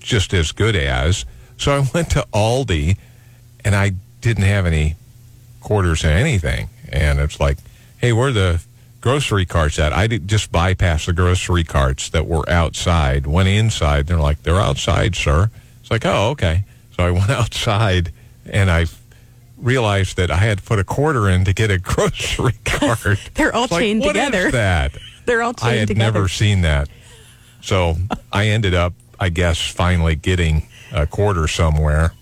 [0.00, 1.26] just as good as.
[1.58, 2.96] So I went to Aldi,
[3.64, 4.96] and I didn't have any
[5.60, 7.58] quarters in anything, and it's like,
[7.98, 8.62] hey, where are the
[9.02, 9.92] grocery carts at?
[9.92, 13.26] I did just bypass the grocery carts that were outside.
[13.26, 14.06] Went inside.
[14.06, 15.50] They're like, they're outside, sir.
[15.82, 16.64] It's like, oh, okay.
[16.96, 18.12] So I went outside,
[18.46, 18.86] and I
[19.58, 23.18] realized that I had put a quarter in to get a grocery cart.
[23.34, 24.50] They're all It's like, chained what is together.
[24.52, 24.96] that?
[25.26, 26.12] They're all chained I had together.
[26.18, 26.88] never seen that.
[27.60, 27.96] So
[28.32, 32.12] I ended up, I guess, finally getting a quarter somewhere.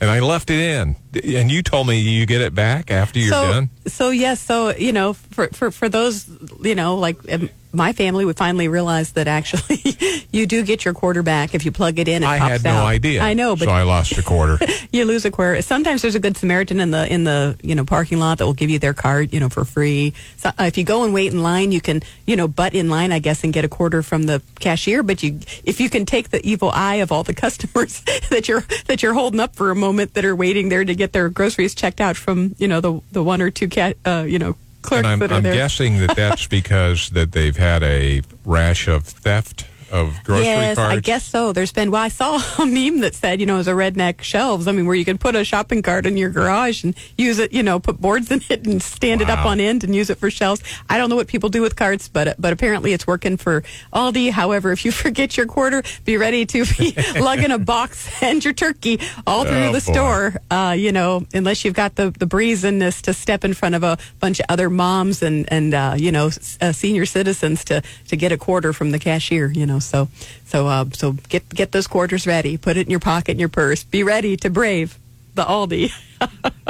[0.00, 0.96] And I left it in.
[1.36, 3.70] And you told me you get it back after you're so, done.
[3.86, 6.26] So yes, so you know, for for for those,
[6.62, 9.80] you know, like um, my family would finally realize that actually
[10.32, 12.22] you do get your quarter back if you plug it in.
[12.22, 12.86] It I had no out.
[12.86, 13.22] idea.
[13.22, 14.58] I know, but so I lost a quarter.
[14.92, 15.62] you lose a quarter.
[15.62, 18.54] Sometimes there's a good Samaritan in the in the you know parking lot that will
[18.54, 20.14] give you their card, you know, for free.
[20.36, 22.88] So, uh, if you go and wait in line, you can you know butt in
[22.88, 25.02] line, I guess, and get a quarter from the cashier.
[25.02, 28.64] But you if you can take the evil eye of all the customers that you're
[28.86, 31.74] that you're holding up for a moment that are waiting there to get their groceries
[31.74, 35.06] checked out from you know the the one or two cat uh, you know clerks
[35.06, 40.18] and I'm, I'm guessing that that's because that they've had a rash of theft of
[40.24, 40.96] grocery yes, carts.
[40.96, 41.52] I guess so.
[41.52, 44.66] There's been, well, I saw a meme that said, you know, as a redneck shelves.
[44.68, 47.52] I mean, where you can put a shopping cart in your garage and use it,
[47.52, 50.18] you know, put boards in it and stand it up on end and use it
[50.18, 50.62] for shelves.
[50.88, 54.30] I don't know what people do with carts, but but apparently it's working for Aldi.
[54.30, 58.54] However, if you forget your quarter, be ready to be lugging a box and your
[58.54, 59.92] turkey all through Oh, the boy.
[59.92, 60.34] store.
[60.50, 63.98] Uh, you know, unless you've got the the brazenness to step in front of a
[64.20, 68.30] bunch of other moms and and uh, you know uh, senior citizens to to get
[68.32, 69.50] a quarter from the cashier.
[69.50, 70.08] You know, so
[70.44, 72.56] so uh, so get get those quarters ready.
[72.56, 73.84] Put it in your pocket in your purse.
[73.84, 74.98] Be ready to brave
[75.34, 75.92] the Aldi.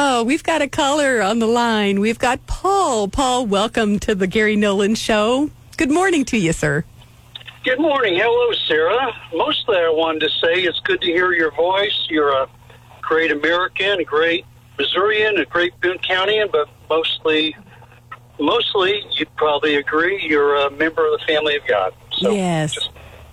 [0.00, 1.98] Oh, we've got a caller on the line.
[1.98, 3.08] We've got Paul.
[3.08, 5.50] Paul, welcome to the Gary Nolan Show.
[5.76, 6.84] Good morning to you, sir.
[7.64, 8.14] Good morning.
[8.14, 9.12] Hello, Sara.
[9.34, 12.06] Mostly I wanted to say it's good to hear your voice.
[12.08, 12.48] You're a
[13.02, 14.46] great American, a great
[14.78, 17.56] Missourian, a great Boone Countyan, but mostly,
[18.38, 21.92] mostly you'd probably agree you're a member of the family of God.
[22.12, 22.76] So Yes.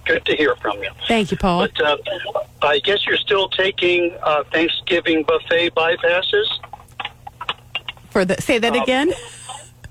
[0.05, 0.89] good to hear from you.
[1.07, 1.67] Thank you, Paul.
[1.67, 1.97] But uh,
[2.61, 6.45] I guess you're still taking uh, Thanksgiving buffet bypasses.
[8.09, 9.13] For the say that again.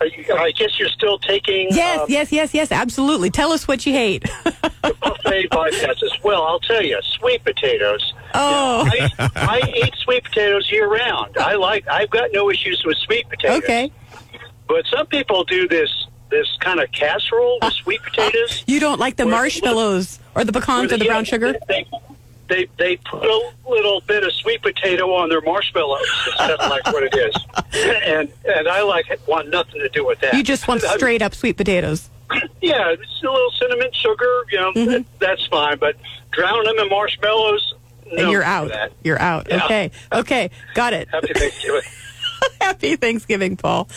[0.01, 2.73] I guess you're still taking Yes, uh, yes, yes, yes.
[2.73, 3.31] Absolutely.
[3.31, 4.23] Tell us what you hate.
[4.83, 6.23] buffet bypasses.
[6.23, 8.13] Well, I'll tell you, sweet potatoes.
[8.35, 11.39] Oh, I, I eat sweet potatoes year round.
[11.39, 11.87] I like.
[11.89, 13.63] I've got no issues with sweet potatoes.
[13.63, 13.93] okay.
[14.67, 15.91] But some people do this
[16.31, 18.65] this kind of casserole with sweet potatoes.
[18.67, 21.55] You don't like the marshmallows or the pecans or the brown sugar?
[21.69, 21.87] They,
[22.49, 26.01] they they put a little bit of sweet potato on their marshmallows.
[26.27, 27.35] It's kind of like what it is,
[28.05, 30.35] and and I like want nothing to do with that.
[30.35, 32.11] You just want straight up sweet potatoes.
[32.61, 34.45] Yeah, it's a little cinnamon, sugar.
[34.51, 34.91] You know, Mm-hmm.
[34.91, 35.79] that- that's fine.
[35.79, 35.97] But
[36.33, 37.75] drown them in marshmallows.
[38.11, 38.71] And you're out.
[39.03, 39.47] You're out.
[39.49, 39.65] Yeah.
[39.65, 39.91] Okay.
[40.13, 40.51] Okay.
[40.75, 41.09] Got it.
[41.11, 41.83] Happy Thanksgiving.
[42.61, 43.89] Happy Thanksgiving, Paul.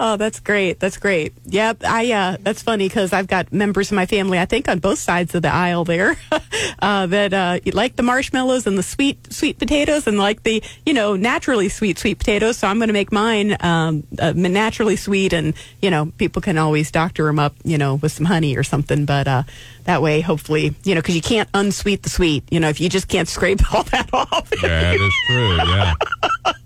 [0.00, 0.80] Oh, that's great.
[0.80, 1.34] That's great.
[1.46, 1.84] Yep.
[1.84, 4.98] I, uh, that's funny because I've got members of my family, I think on both
[4.98, 6.16] sides of the aisle there,
[6.80, 10.94] uh, that, uh, like the marshmallows and the sweet, sweet potatoes and like the, you
[10.94, 12.58] know, naturally sweet, sweet potatoes.
[12.58, 16.58] So I'm going to make mine, um, uh, naturally sweet and, you know, people can
[16.58, 19.04] always doctor them up, you know, with some honey or something.
[19.04, 19.42] But, uh,
[19.84, 22.42] that way, hopefully, you know, because you can't unsweet the sweet.
[22.50, 24.50] You know, if you just can't scrape all that off.
[24.60, 25.56] Yeah, that is true.
[25.56, 26.52] Yeah.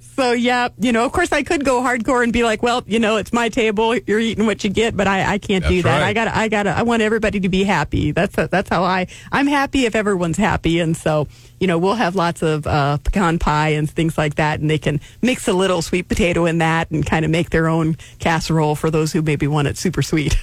[0.00, 2.98] So yeah, you know, of course I could go hardcore and be like, well, you
[2.98, 6.00] know, it's my table, you're eating what you get, but I, I can't do that.
[6.00, 6.08] right.
[6.08, 8.12] I got, I got, I want everybody to be happy.
[8.12, 11.28] That's that's how I, I'm happy if everyone's happy, and so
[11.58, 14.78] you know, we'll have lots of uh, pecan pie and things like that, and they
[14.78, 18.74] can mix a little sweet potato in that and kind of make their own casserole
[18.74, 20.36] for those who maybe want it super sweet.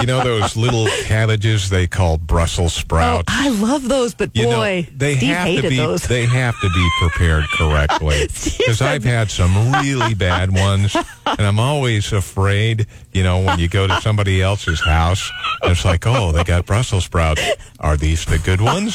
[0.00, 3.24] You know those little cabbages they call Brussels oh, sprouts?
[3.28, 6.02] I love those, but you boy, know, they Steve have to be those.
[6.02, 8.26] they have to be prepared correctly
[8.58, 10.94] because I've had some really bad ones,
[11.26, 12.86] and I'm always afraid.
[13.12, 15.30] You know, when you go to somebody else's house,
[15.64, 17.42] it's like, oh, they got Brussels sprouts.
[17.80, 18.94] Are these the good ones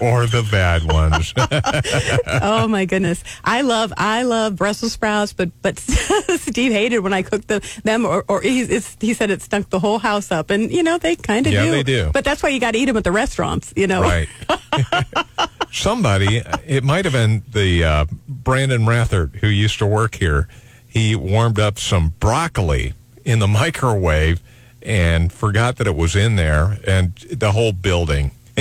[0.00, 1.32] or the bad ones?
[2.42, 5.78] oh my goodness, I love I love Brussels sprouts, but but
[6.36, 9.70] Steve hated when I cooked them, them or, or he, it's, he said it stunk
[9.70, 11.70] the whole house up, and you know they kind of Yeah, do.
[11.70, 12.10] they do.
[12.12, 13.72] But that's why you got to eat them at the restaurants.
[13.76, 14.28] You know, Right.
[15.74, 20.46] Somebody, it might have been the uh, Brandon Rathert who used to work here.
[20.86, 24.40] He warmed up some broccoli in the microwave
[24.82, 28.30] and forgot that it was in there, and the whole building.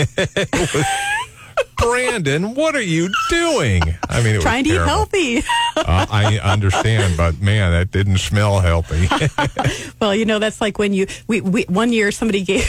[1.84, 3.82] Brandon, what are you doing?
[4.10, 5.43] I mean, it trying to was eat healthy.
[5.76, 9.08] Uh, I understand, but man, that didn't smell healthy.
[10.00, 12.67] Well, you know, that's like when you we, we one year somebody gave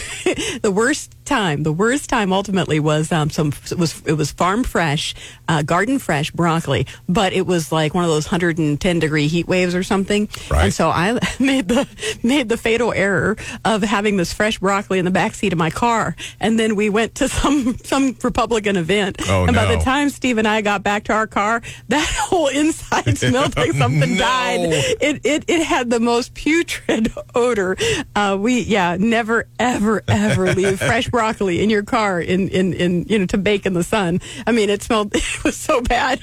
[0.63, 1.65] the worst time.
[1.65, 5.15] The worst time ultimately was um some it was it was farm fresh,
[5.49, 9.75] uh, garden fresh broccoli, but it was like one of those 110 degree heat waves
[9.75, 10.29] or something.
[10.49, 10.67] Right.
[10.67, 11.89] And so I made the
[12.23, 15.71] made the fatal error of having this fresh broccoli in the back seat of my
[15.71, 19.04] car, and then we went to some some Republican event.
[19.29, 22.49] Oh, and by the time Steve and I got back to our car, that whole
[22.49, 24.19] inside smelled like something No.
[24.19, 24.61] died
[25.01, 27.77] it, it it had the most putrid odor.
[28.15, 33.05] Uh, we yeah, never ever ever leave fresh broccoli in your car in, in in
[33.09, 34.21] you know to bake in the sun.
[34.47, 36.21] I mean, it smelled it was so bad.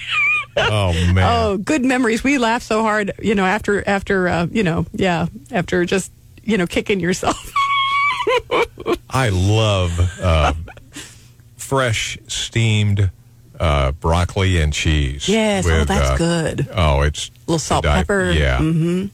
[0.58, 1.20] oh man.
[1.20, 2.24] oh, good memories.
[2.24, 6.12] We laughed so hard, you know, after after uh, you know yeah after just
[6.44, 7.52] you know kicking yourself.
[9.10, 10.54] I love uh,
[11.72, 13.10] fresh steamed
[13.58, 15.30] uh, broccoli and cheese.
[15.30, 16.68] Yes, oh, that's uh, good.
[16.76, 18.30] Oh, it's a little salt, die- pepper.
[18.30, 19.06] Yeah, Mm-hmm.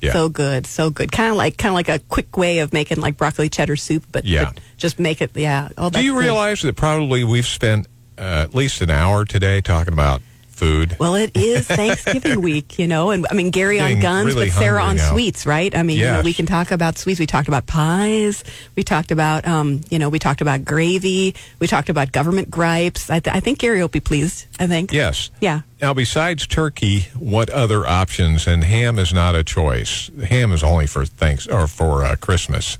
[0.00, 0.12] yeah.
[0.14, 1.12] So good, so good.
[1.12, 4.04] Kind of like kind of like a quick way of making like broccoli cheddar soup,
[4.10, 4.44] but, Yeah.
[4.54, 5.68] but just make it yeah.
[5.76, 6.20] Oh, Do you good.
[6.20, 10.22] realize that probably we've spent uh, at least an hour today talking about
[10.58, 10.96] food?
[10.98, 14.54] Well, it is Thanksgiving week, you know, and I mean Gary on guns, really but
[14.54, 15.12] Sara on now.
[15.12, 15.74] sweets, right?
[15.74, 17.20] I mean, you know, we can talk about sweets.
[17.20, 18.44] We talked about pies.
[18.76, 21.34] We talked about, um, you know, we talked about gravy.
[21.60, 23.08] We talked about government gripes.
[23.08, 24.46] I, th- I think Gary will be pleased.
[24.58, 24.92] I think.
[24.92, 25.30] Yes.
[25.40, 25.62] Yeah.
[25.80, 28.46] Now, besides turkey, what other options?
[28.48, 30.10] And ham is not a choice.
[30.28, 32.78] Ham is only for thanks or for uh, Christmas.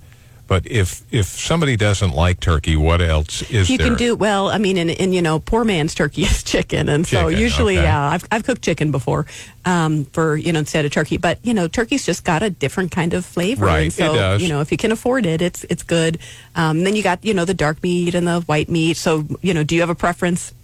[0.49, 3.87] But if if somebody doesn't like turkey, what else is there You there?
[3.89, 4.49] can do well.
[4.49, 7.77] I mean, and, and you know, poor man's turkey is chicken, and so Chicken, usually,
[7.77, 7.85] okay.
[7.85, 9.27] yeah, I've I've cooked chicken before,
[9.67, 11.19] um, for you know instead of turkey.
[11.19, 14.17] But you know, turkey's just got a different kind of flavor, Right, and so it
[14.17, 14.43] does.
[14.43, 16.19] you know, if you can afford it, it's it's good.
[16.57, 18.97] Um, then you got you know the dark meat and the white meat.
[18.97, 20.55] So you know, do you have a preference?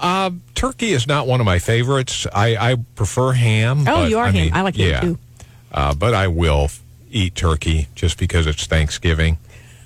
[0.00, 2.26] Uh, turkey is not one of my favorites.
[2.32, 3.84] I, I prefer ham.
[3.88, 4.34] Oh, you are I ham.
[4.44, 5.00] mean, I like ham yeah.
[5.00, 5.18] too.
[5.72, 6.68] Uh, but I will
[7.10, 9.38] eat turkey just because it's Thanksgiving.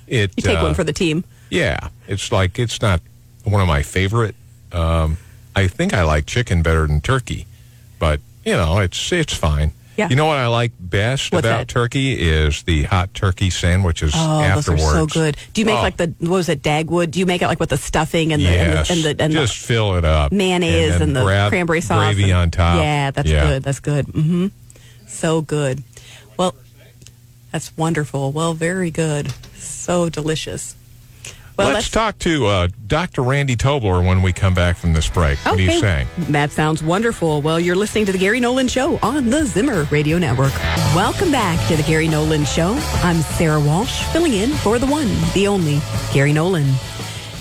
[0.07, 1.23] It You take uh, one for the team.
[1.49, 3.01] Yeah, it's like it's not
[3.43, 4.35] one of my favorite.
[4.71, 5.17] Um,
[5.55, 7.45] I think I like chicken better than turkey,
[7.99, 9.71] but you know it's it's fine.
[9.95, 10.09] Yeah.
[10.09, 11.67] You know what I like best What's about that?
[11.67, 14.81] turkey is the hot turkey sandwiches Oh, afterwards.
[14.81, 15.37] those are so good.
[15.53, 17.11] Do you make Oh, like the what was it Dagwood?
[17.11, 19.31] Do you make it like with the stuffing and the and the and the, and
[19.33, 22.77] just fill it up, mayonnaise then and, the cranberry sauce gravy and- on top.
[22.79, 23.45] Yeah, that's Yeah.
[23.45, 23.63] good.
[23.63, 24.07] That's good.
[24.07, 24.47] Mm hmm
[25.05, 25.83] So good.
[27.53, 28.31] That's wonderful.
[28.31, 29.31] Well, very good.
[29.53, 30.75] So delicious.
[31.55, 33.21] Well, let's, talk to uh, Dr.
[33.21, 35.37] Randy Tobler when we come back from this break.
[35.45, 36.07] What are you saying?
[36.17, 37.43] That sounds wonderful.
[37.43, 40.51] Well, you're listening to the Gary Nolan Show on the Zimmer Radio Network.
[40.95, 42.73] Welcome back to the Gary Nolan Show.
[43.03, 45.79] I'm Sara Walsh, filling in for the one, the only
[46.11, 46.65] Gary Nolan.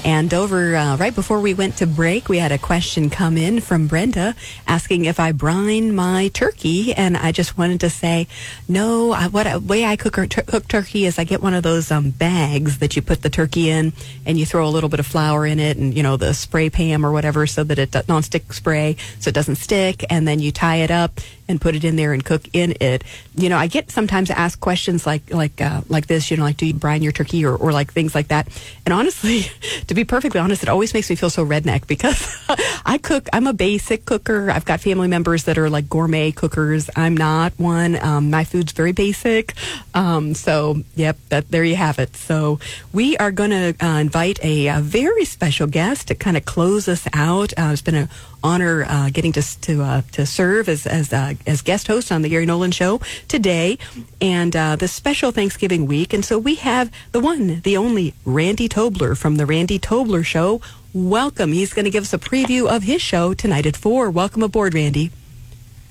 [0.04, 3.60] And over uh, right before we went to break, we had a question come in
[3.60, 4.34] from Brenda
[4.66, 8.26] asking if I brine my turkey, and I just wanted to say,
[8.68, 9.12] no.
[9.12, 12.78] I, what way I cook, cook turkey is I get one of those um, bags
[12.78, 13.92] that you put the turkey in,
[14.26, 16.68] and you throw a little bit of flour in it, and you know the spray
[16.68, 20.50] pan or whatever, so that it nonstick spray, so it doesn't stick, and then you
[20.50, 23.04] tie it up and put it in there and cook in it.
[23.34, 26.30] You know, I get sometimes asked questions like like uh, like this.
[26.30, 28.48] You know, like do you brine your turkey or, or like things like that.
[28.84, 29.42] And honestly,
[29.86, 32.44] to be perfectly honest, it always makes me feel so redneck because
[32.86, 33.28] I cook.
[33.32, 34.50] I'm a basic cooker.
[34.50, 36.90] I've got family members that are like gourmet cookers.
[36.96, 37.96] I'm not one.
[38.02, 39.54] Um, my food's very basic.
[39.94, 42.16] Um, so yep, that there you have it.
[42.16, 42.60] So
[42.92, 46.88] we are going to uh, invite a, a very special guest to kind of close
[46.88, 47.52] us out.
[47.58, 48.08] Uh, it's been an
[48.42, 52.22] honor uh, getting to to uh, to serve as as uh, as guest host on
[52.22, 53.78] the Gary Nolan Show today,
[54.20, 56.12] and uh, this special Thanksgiving week.
[56.12, 60.60] And so we have the one, the only Randy Tobler from the Randy Tobler Show.
[60.94, 61.52] Welcome.
[61.52, 64.10] He's going to give us a preview of his show tonight at four.
[64.10, 65.10] Welcome aboard, Randy.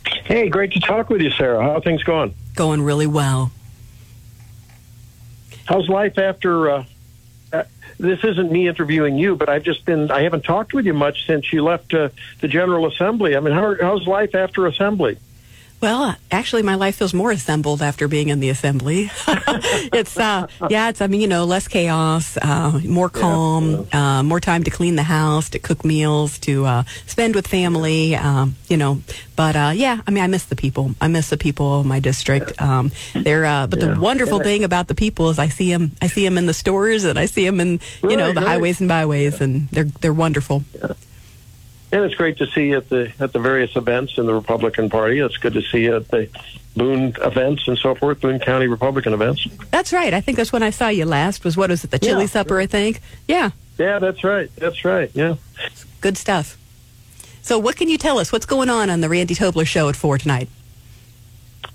[0.06, 1.62] Hey, great to talk with you, Sara.
[1.62, 2.34] How are things going?
[2.56, 3.51] Going really well.
[5.65, 6.69] How's life after?
[6.69, 6.86] Uh,
[7.54, 7.63] uh,
[7.99, 11.25] this isn't me interviewing you, but I've just been I haven't talked with you much
[11.25, 13.36] since you left uh, the General Assembly.
[13.36, 15.17] I mean, how, how's life after Assembly?
[15.82, 19.10] Well, actually, my life feels more assembled after being in the assembly.
[19.91, 24.39] it's, uh, yeah, it's, I mean, you know, less chaos, uh, more calm, uh, more
[24.39, 28.78] time to clean the house, to cook meals, to uh, spend with family, um, you
[28.78, 29.02] know.
[29.36, 30.94] But uh, yeah, I mean, I miss the people.
[31.02, 32.62] I miss the people of my district.
[32.62, 33.96] Um, they're, uh, but Yeah.
[33.96, 34.44] the wonderful Yeah.
[34.44, 37.17] thing about the people is I see them, I see them in the stores and
[37.17, 38.50] I see them in, you know, the right.
[38.50, 40.63] highways and byways, and they're they're wonderful.
[41.93, 44.89] And it's great to see you at the at the various events in the Republican
[44.89, 45.19] Party.
[45.19, 46.30] It's good to see you at the
[46.75, 49.45] Boone events and so forth, Boone County Republican events.
[49.71, 50.13] That's right.
[50.13, 51.43] I think that's when I saw you last.
[51.43, 51.91] Was what was it?
[51.91, 52.27] The chili Yeah.
[52.27, 53.01] supper, I think.
[53.27, 53.49] Yeah.
[53.77, 54.49] Yeah, that's right.
[54.56, 55.12] That's right.
[55.13, 55.36] Yeah.
[55.99, 56.58] Good stuff.
[57.41, 58.32] So, what can you tell us?
[58.32, 60.47] What's going on on the Randy Tobler show at four tonight?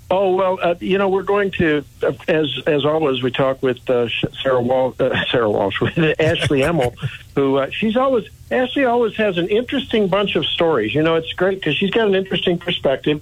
[0.09, 3.89] Oh well, uh, you know we're going to, uh, as as always, we talk with
[3.89, 4.07] uh,
[4.41, 6.93] Sara Wal uh, Sara Walsh with Ashley Emmel,
[7.35, 10.95] who uh, she's always Ashley always has an interesting bunch of stories.
[10.95, 13.21] You know, it's great because she's got an interesting perspective,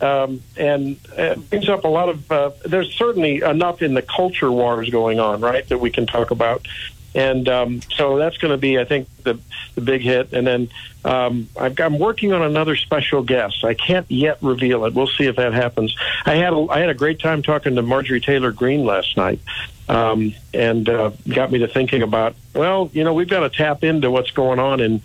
[0.00, 2.62] um, and uh, brings up a lot of.
[2.62, 6.66] There's certainly enough in the culture wars going on, right, that we can talk about.
[7.14, 9.38] And um, so that's going to be, I think, the
[9.74, 10.32] the big hit.
[10.32, 10.68] And then
[11.04, 13.64] um, I've, I'm working on another special guest.
[13.64, 14.94] I can't yet reveal it.
[14.94, 15.94] We'll see if that happens.
[16.24, 19.40] I had a, I had a great time talking to Marjorie Taylor Greene last night,
[19.88, 22.34] um, and uh, got me to thinking about.
[22.54, 25.02] Well, you know, we've got to tap into what's going on in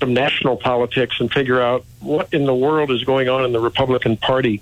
[0.00, 3.60] some national politics and figure out what in the world is going on in the
[3.60, 4.60] Republican Party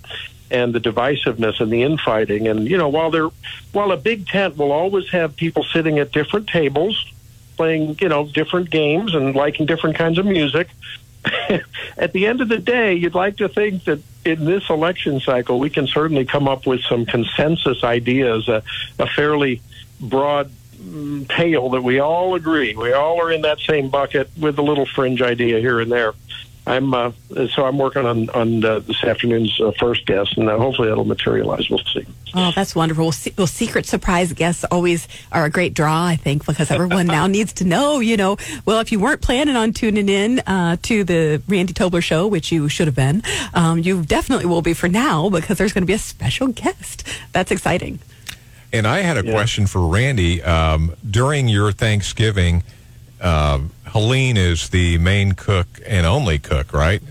[0.51, 2.49] and the divisiveness and the infighting.
[2.49, 3.29] And you know, while there,
[3.73, 7.13] while a big tent will always have people sitting at different tables,
[7.57, 10.69] playing you know different games and liking different kinds of music.
[11.99, 15.59] at the end of the day, you'd like to think that in this election cycle,
[15.59, 18.63] we can certainly come up with some consensus ideas, a,
[18.99, 19.61] a fairly
[20.01, 22.75] broad mm, tale that we all agree.
[22.75, 26.15] We all are in that same bucket with a little fringe idea here and there.
[26.67, 27.13] I'm uh,
[27.53, 31.05] so I'm working on on uh, this afternoon's uh, first guest, and uh, hopefully that'll
[31.05, 31.69] materialize.
[31.71, 32.07] We'll see.
[32.35, 33.07] Oh, that's wonderful.
[33.07, 37.07] Well, se- well, secret surprise guests always are a great draw, I think, because everyone
[37.07, 40.77] now needs to know, you know, well, if you weren't planning on tuning in uh,
[40.83, 43.23] to the Randy Tobler show, which you should have been,
[43.55, 47.05] um, you definitely will be for now because there's going to be a special guest.
[47.33, 47.99] That's exciting.
[48.73, 50.41] And I had a question for Randy.
[50.43, 52.63] Um, during your Thanksgiving,
[53.21, 57.03] uh, Helene is the main cook and only cook, right?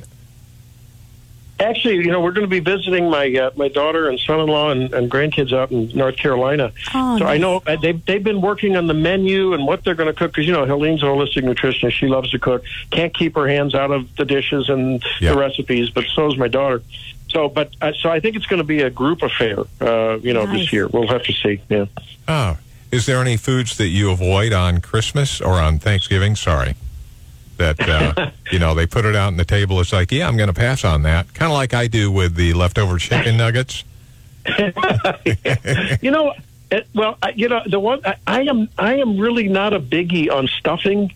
[1.62, 4.94] Actually, you know, we're going to be visiting my uh, my daughter and son-in-law and,
[4.94, 6.72] and grandkids out in North Carolina.
[6.96, 9.94] Oh, so I know uh, they've they've been working on the menu and what they're
[9.96, 11.92] going to cook because you know Helene's a holistic nutritionist.
[11.92, 12.64] She loves to cook.
[12.92, 15.34] Can't keep her hands out of the dishes and Yeah.
[15.34, 16.82] the recipes, but so is my daughter.
[17.30, 19.60] So, but uh, so I think it's going to be a group affair.
[19.82, 20.60] Uh, you know, Nice.
[20.62, 21.62] this year we'll have to see.
[21.68, 21.86] Yeah.
[22.30, 22.58] Oh,
[22.92, 26.36] is there any foods that you avoid on Christmas or on Thanksgiving?
[26.36, 26.76] Sorry.
[27.58, 29.80] That, uh, you know, they put it out on the table.
[29.80, 31.34] It's like, yeah, I'm going to pass on that.
[31.34, 33.84] Kind of like I do with the leftover chicken nuggets.
[36.02, 36.34] you know,
[36.72, 39.80] it, well, I, you know, the one I, I am, I am really not a
[39.80, 41.14] biggie on stuffing,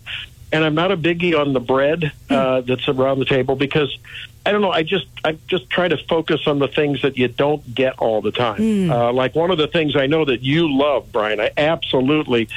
[0.51, 3.97] and I'm not a biggie on the bread uh, that's around the table because
[4.45, 4.71] I don't know.
[4.71, 8.21] I just, I just try to focus on the things that you don't get all
[8.21, 8.91] the time.
[8.91, 11.39] Uh, like one of the things I know that you love, Brian.
[11.39, 12.49] I absolutely,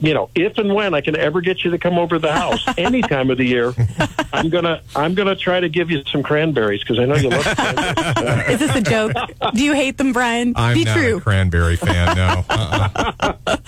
[0.00, 2.32] you know, if and when I can ever get you to come over to the
[2.32, 3.72] house any time of the year,
[4.32, 7.44] I'm gonna, I'm gonna try to give you some cranberries because I know you love
[7.44, 8.48] cranberries.
[8.48, 9.12] Is this a joke?
[9.54, 10.54] Do you hate them, Brian?
[10.56, 11.18] I'm Be not true.
[11.18, 12.44] a cranberry fan, no.
[12.48, 13.58] Uh-uh.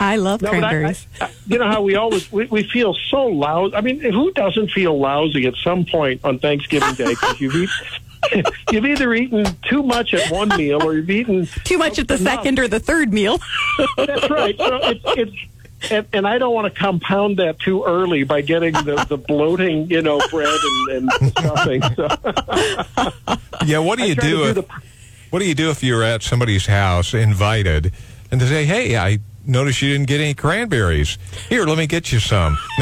[0.00, 1.06] I love No, but I- cranberries.
[1.20, 3.74] I- you know how we always we, we feel so lousy.
[3.74, 8.46] I mean, who doesn't feel lousy at some point on Thanksgiving Day because you've eat,
[8.72, 12.14] you've either eaten too much at one meal or you've eaten Too much at the
[12.16, 12.34] enough.
[12.34, 13.38] second or the third meal.
[13.96, 14.56] That's right.
[14.58, 15.32] So it's it's.
[15.92, 19.88] And, and I don't want to compound that too early by getting the, the bloating,
[19.88, 20.52] you know, bread
[20.90, 21.82] and, and stuffing.
[21.94, 22.08] So
[23.64, 24.64] Yeah, what do you do, do if, the-
[25.30, 27.92] what do you do if you're at somebody's house invited
[28.32, 31.18] and they say, "Hey, I noticed you didn't get any cranberries.
[31.48, 32.56] Here, let me get you some."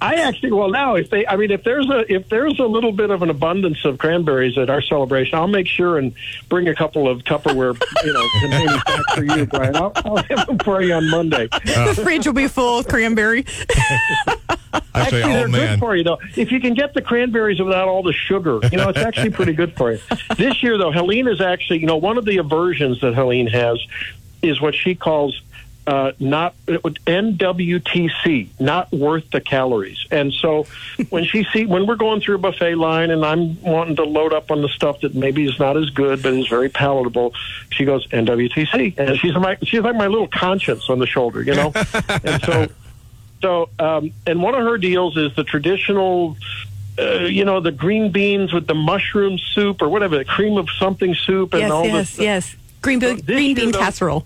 [0.00, 2.92] I actually, well, now if they, I mean, if there's a if there's a little
[2.92, 6.14] bit of an abundance of cranberries at our celebration, I'll make sure and
[6.48, 9.76] bring a couple of Tupperware, you know, containers back for you, Brian.
[9.76, 11.48] I'll, I'll have them for you on Monday.
[11.48, 13.44] the fridge will be full of cranberry.
[14.94, 16.18] Actually, they're "Oh man, good for you though.
[16.36, 19.52] If you can get the cranberries without all the sugar, you know, it's actually pretty
[19.52, 20.00] good for you.
[20.36, 23.78] This year, though, Helene is actually, you know, one of the aversions that Helene has
[24.42, 25.40] is what she calls
[25.86, 30.04] uh, not NWTC, not worth the calories.
[30.10, 30.66] And so
[31.10, 34.32] when she see when we're going through a buffet line and I'm wanting to load
[34.32, 37.34] up on the stuff that maybe is not as good but is very palatable,
[37.70, 41.54] she goes NWTC, and she's my she's like my little conscience on the shoulder, you
[41.54, 41.72] know.
[42.24, 42.66] and so
[43.42, 46.36] so um, and one of her deals is the traditional.
[46.98, 50.66] Uh, you know the green beans with the mushroom soup or whatever the cream of
[50.78, 52.56] something soup and yes, all yes, this yes.
[52.80, 54.24] Green, So bean green bean though- casserole.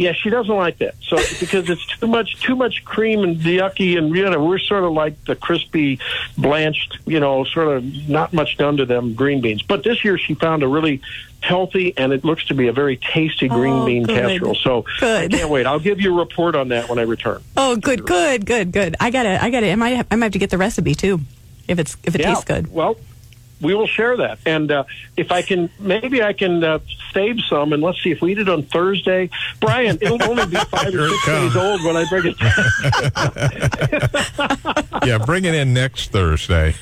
[0.00, 0.94] Yeah, she doesn't like that.
[1.02, 4.84] So because it's too much, too much cream and yucky, and you know we're sort
[4.84, 6.00] of like the crispy,
[6.38, 9.62] blanched, you know, sort of not much done to them green beans.
[9.62, 11.02] But this year she found a really
[11.42, 14.18] healthy and it looks to be a very tasty green Oh, bean good.
[14.18, 14.54] casserole.
[14.54, 15.34] So Good.
[15.34, 15.66] I can't wait.
[15.66, 17.42] I'll give you a report on that when I return.
[17.56, 18.96] Oh, good, good, good, good.
[19.00, 19.70] I gotta, I gotta.
[19.70, 21.20] I might, I might have to get the recipe too,
[21.68, 22.28] if it's if it yeah.
[22.28, 22.72] tastes good.
[22.72, 22.96] Well.
[23.60, 24.84] We will share that, and uh,
[25.16, 26.78] if I can, maybe I can uh,
[27.12, 27.72] save some.
[27.72, 29.28] And let's see if we eat it on Thursday,
[29.60, 29.98] Brian.
[30.00, 32.36] It'll only be five or six days old when I bring it.
[35.06, 36.74] Yeah, bring it in next Thursday.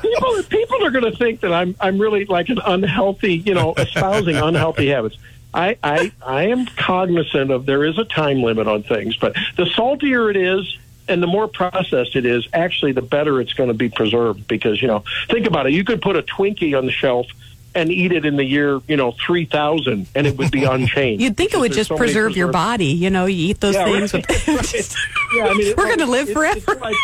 [0.00, 3.74] People people are going to think that I'm I'm really like an unhealthy, you know,
[3.74, 5.16] espousing unhealthy habits.
[5.52, 9.66] I, I I am cognizant of there is a time limit on things, but the
[9.66, 10.78] saltier it is
[11.10, 14.80] and the more processed it is, actually the better it's going to be preserved because,
[14.80, 15.72] you know, think about it.
[15.74, 17.26] You could put a Twinkie on the shelf
[17.72, 21.22] and eat it in the year, you know, 3000 and it would be unchanged.
[21.22, 22.86] You'd think it would just so preserve your body.
[22.86, 24.12] You know, you eat those Yeah, things.
[24.14, 24.26] right.
[24.48, 24.96] With,
[25.34, 26.72] Yeah, I mean, it- We're gonna live it's- forever.
[26.72, 26.96] it's like-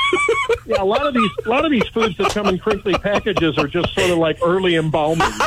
[0.66, 3.56] yeah, a lot of these, a lot of these foods that come in crinkly packages
[3.58, 5.28] are just sort of like early embalming.
[5.28, 5.38] You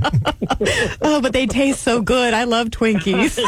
[0.00, 2.34] know, oh, but they taste so good.
[2.34, 3.38] I love Twinkies.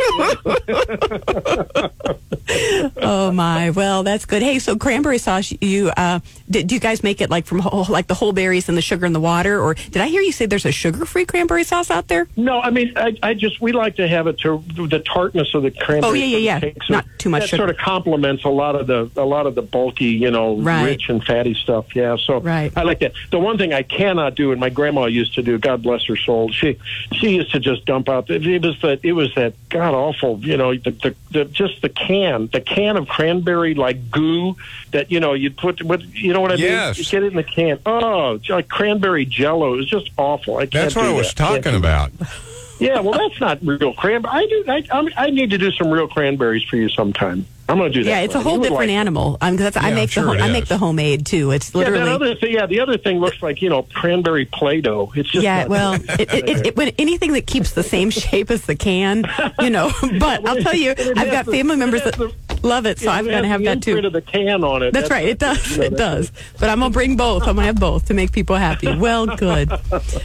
[3.02, 3.70] oh my!
[3.70, 4.42] Well, that's good.
[4.42, 5.52] Hey, so cranberry sauce.
[5.60, 8.68] You uh, did, do you guys make it like from whole, like the whole berries
[8.68, 11.26] and the sugar and the water, or did I hear you say there's a sugar-free
[11.26, 12.28] cranberry sauce out there?
[12.36, 15.62] no, I mean, I, I just we like to have it to the tartness of
[15.62, 16.10] the cranberry.
[16.10, 16.72] Oh, yeah, yeah, yeah.
[16.88, 17.60] Not too much That sugar.
[17.60, 20.84] sort of complements a lot of the a lot of the bulky, you know, Right.
[20.84, 21.94] rich and fatty stuff.
[21.94, 22.72] Yeah, so Right.
[22.76, 23.12] I like that.
[23.30, 26.16] The one thing I cannot do, and my grandma used to do, God bless her
[26.16, 26.78] soul, she
[27.12, 28.30] she used to just dump out.
[28.30, 31.88] It was that it was that god awful, you know, the, the, the just the
[31.88, 34.56] can, the can of cranberry like goo
[34.92, 36.96] that you know you'd put what you know what I Yes.
[36.98, 37.04] mean.
[37.04, 37.78] You get it in the can.
[37.86, 39.74] Oh, like cranberry jello.
[39.74, 40.56] It was just awful.
[40.56, 41.36] I can't That's what I was that.
[41.36, 42.12] Talking about.
[42.78, 44.32] yeah, well, that's not real cranberry.
[44.34, 44.64] I do.
[44.68, 47.46] I, I'm, I need to do some real cranberries for you sometime.
[47.70, 48.10] I'm going to do that.
[48.10, 48.92] Yeah, it's a whole different like it.
[48.92, 49.38] animal.
[49.40, 51.24] Um, 'cause that's, I Yeah, make I'm the sure ho- it I make the homemade
[51.26, 51.50] too.
[51.52, 52.10] It's Yeah, that literally.
[52.12, 52.52] other thing.
[52.52, 55.12] Yeah, the other thing looks like you know cranberry play-doh.
[55.14, 58.50] It's just yeah, well, it, it, it, it, when anything that keeps the same shape
[58.50, 59.24] as the can,
[59.60, 59.90] you know.
[60.18, 62.18] But I'll tell you, I've got family members that
[62.62, 63.98] love it, so Yeah, I'm it going to have the that too.
[63.98, 64.92] of the can on it.
[64.92, 65.26] That's right.
[65.28, 65.70] It does.
[65.72, 66.32] you know, It does.
[66.58, 67.42] But I'm gonna bring both.
[67.46, 68.94] I'm gonna have both to make people happy.
[68.94, 69.70] Well, good.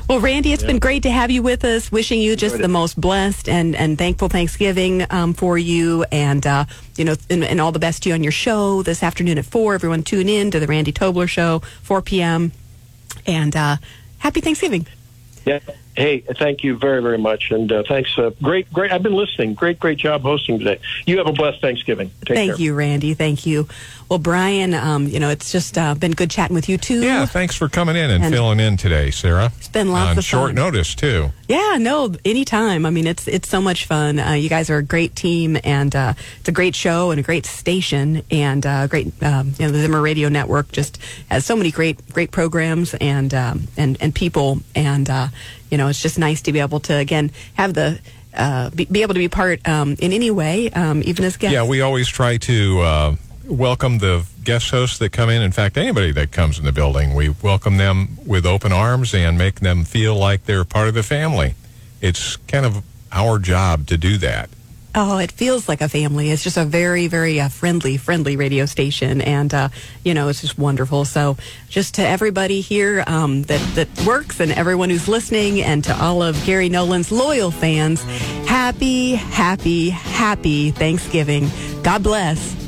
[0.09, 1.91] Well, Randy, it's been great to have you with us.
[1.91, 6.65] Wishing you just the most blessed and and thankful Thanksgiving um, for you, and uh,
[6.97, 9.45] you know, and, and all the best to you on your show this afternoon at
[9.45, 9.73] four.
[9.73, 12.51] Everyone tune in to the Randy Tobler Show, 4 p.m.
[13.25, 13.77] And uh,
[14.19, 14.87] happy Thanksgiving.
[15.45, 15.59] Yeah.
[15.95, 18.17] Hey, thank you very, very much, and uh, thanks.
[18.17, 18.91] Uh, great, great.
[18.91, 19.53] I've been listening.
[19.53, 20.79] Great, great job hosting today.
[21.05, 22.11] You have a blessed Thanksgiving.
[22.25, 22.59] Take Thank care.
[22.61, 23.13] you, Randy.
[23.13, 23.67] Thank you.
[24.09, 27.01] Well, Brian, um, you know, it's just uh, been good chatting with you too.
[27.01, 29.51] Yeah, thanks for coming in and, And- filling in today, Sara.
[29.57, 30.11] It's been lots of fun.
[30.11, 30.55] On of short fun.
[30.55, 31.31] notice, too.
[31.47, 32.85] Yeah, no, anytime.
[32.85, 34.19] I mean, it's it's so much fun.
[34.19, 37.23] Uh, you guys are a great team, and uh, it's a great show and a
[37.23, 39.07] great station, and uh, great.
[39.23, 43.33] Um, you know, the Zimmer Radio Network just has so many great great programs and
[43.33, 45.27] um, and and people, and uh,
[45.75, 47.99] you know, it's just nice to be able to again have the.
[48.33, 51.53] Uh, be, be able to be part um, in any way, um, even as guests.
[51.53, 53.15] Yeah, we always try to uh,
[53.45, 55.41] welcome the guest hosts that come in.
[55.41, 59.37] In fact, anybody that comes in the building, we welcome them with open arms and
[59.37, 61.55] make them feel like they're part of the family.
[62.01, 64.49] It's kind of our job to do that.
[64.97, 66.31] Oh, it feels like a family.
[66.31, 69.69] It's just a very, very uh, friendly, friendly radio station, and uh,
[70.05, 71.03] you know, it's just wonderful.
[71.03, 71.35] So,
[71.67, 76.23] just to everybody here um, that that works, and everyone who's listening, and to all
[76.23, 78.03] of Gary Nolan's loyal fans,
[78.47, 81.49] happy, happy, happy Thanksgiving.
[81.83, 82.64] God bless.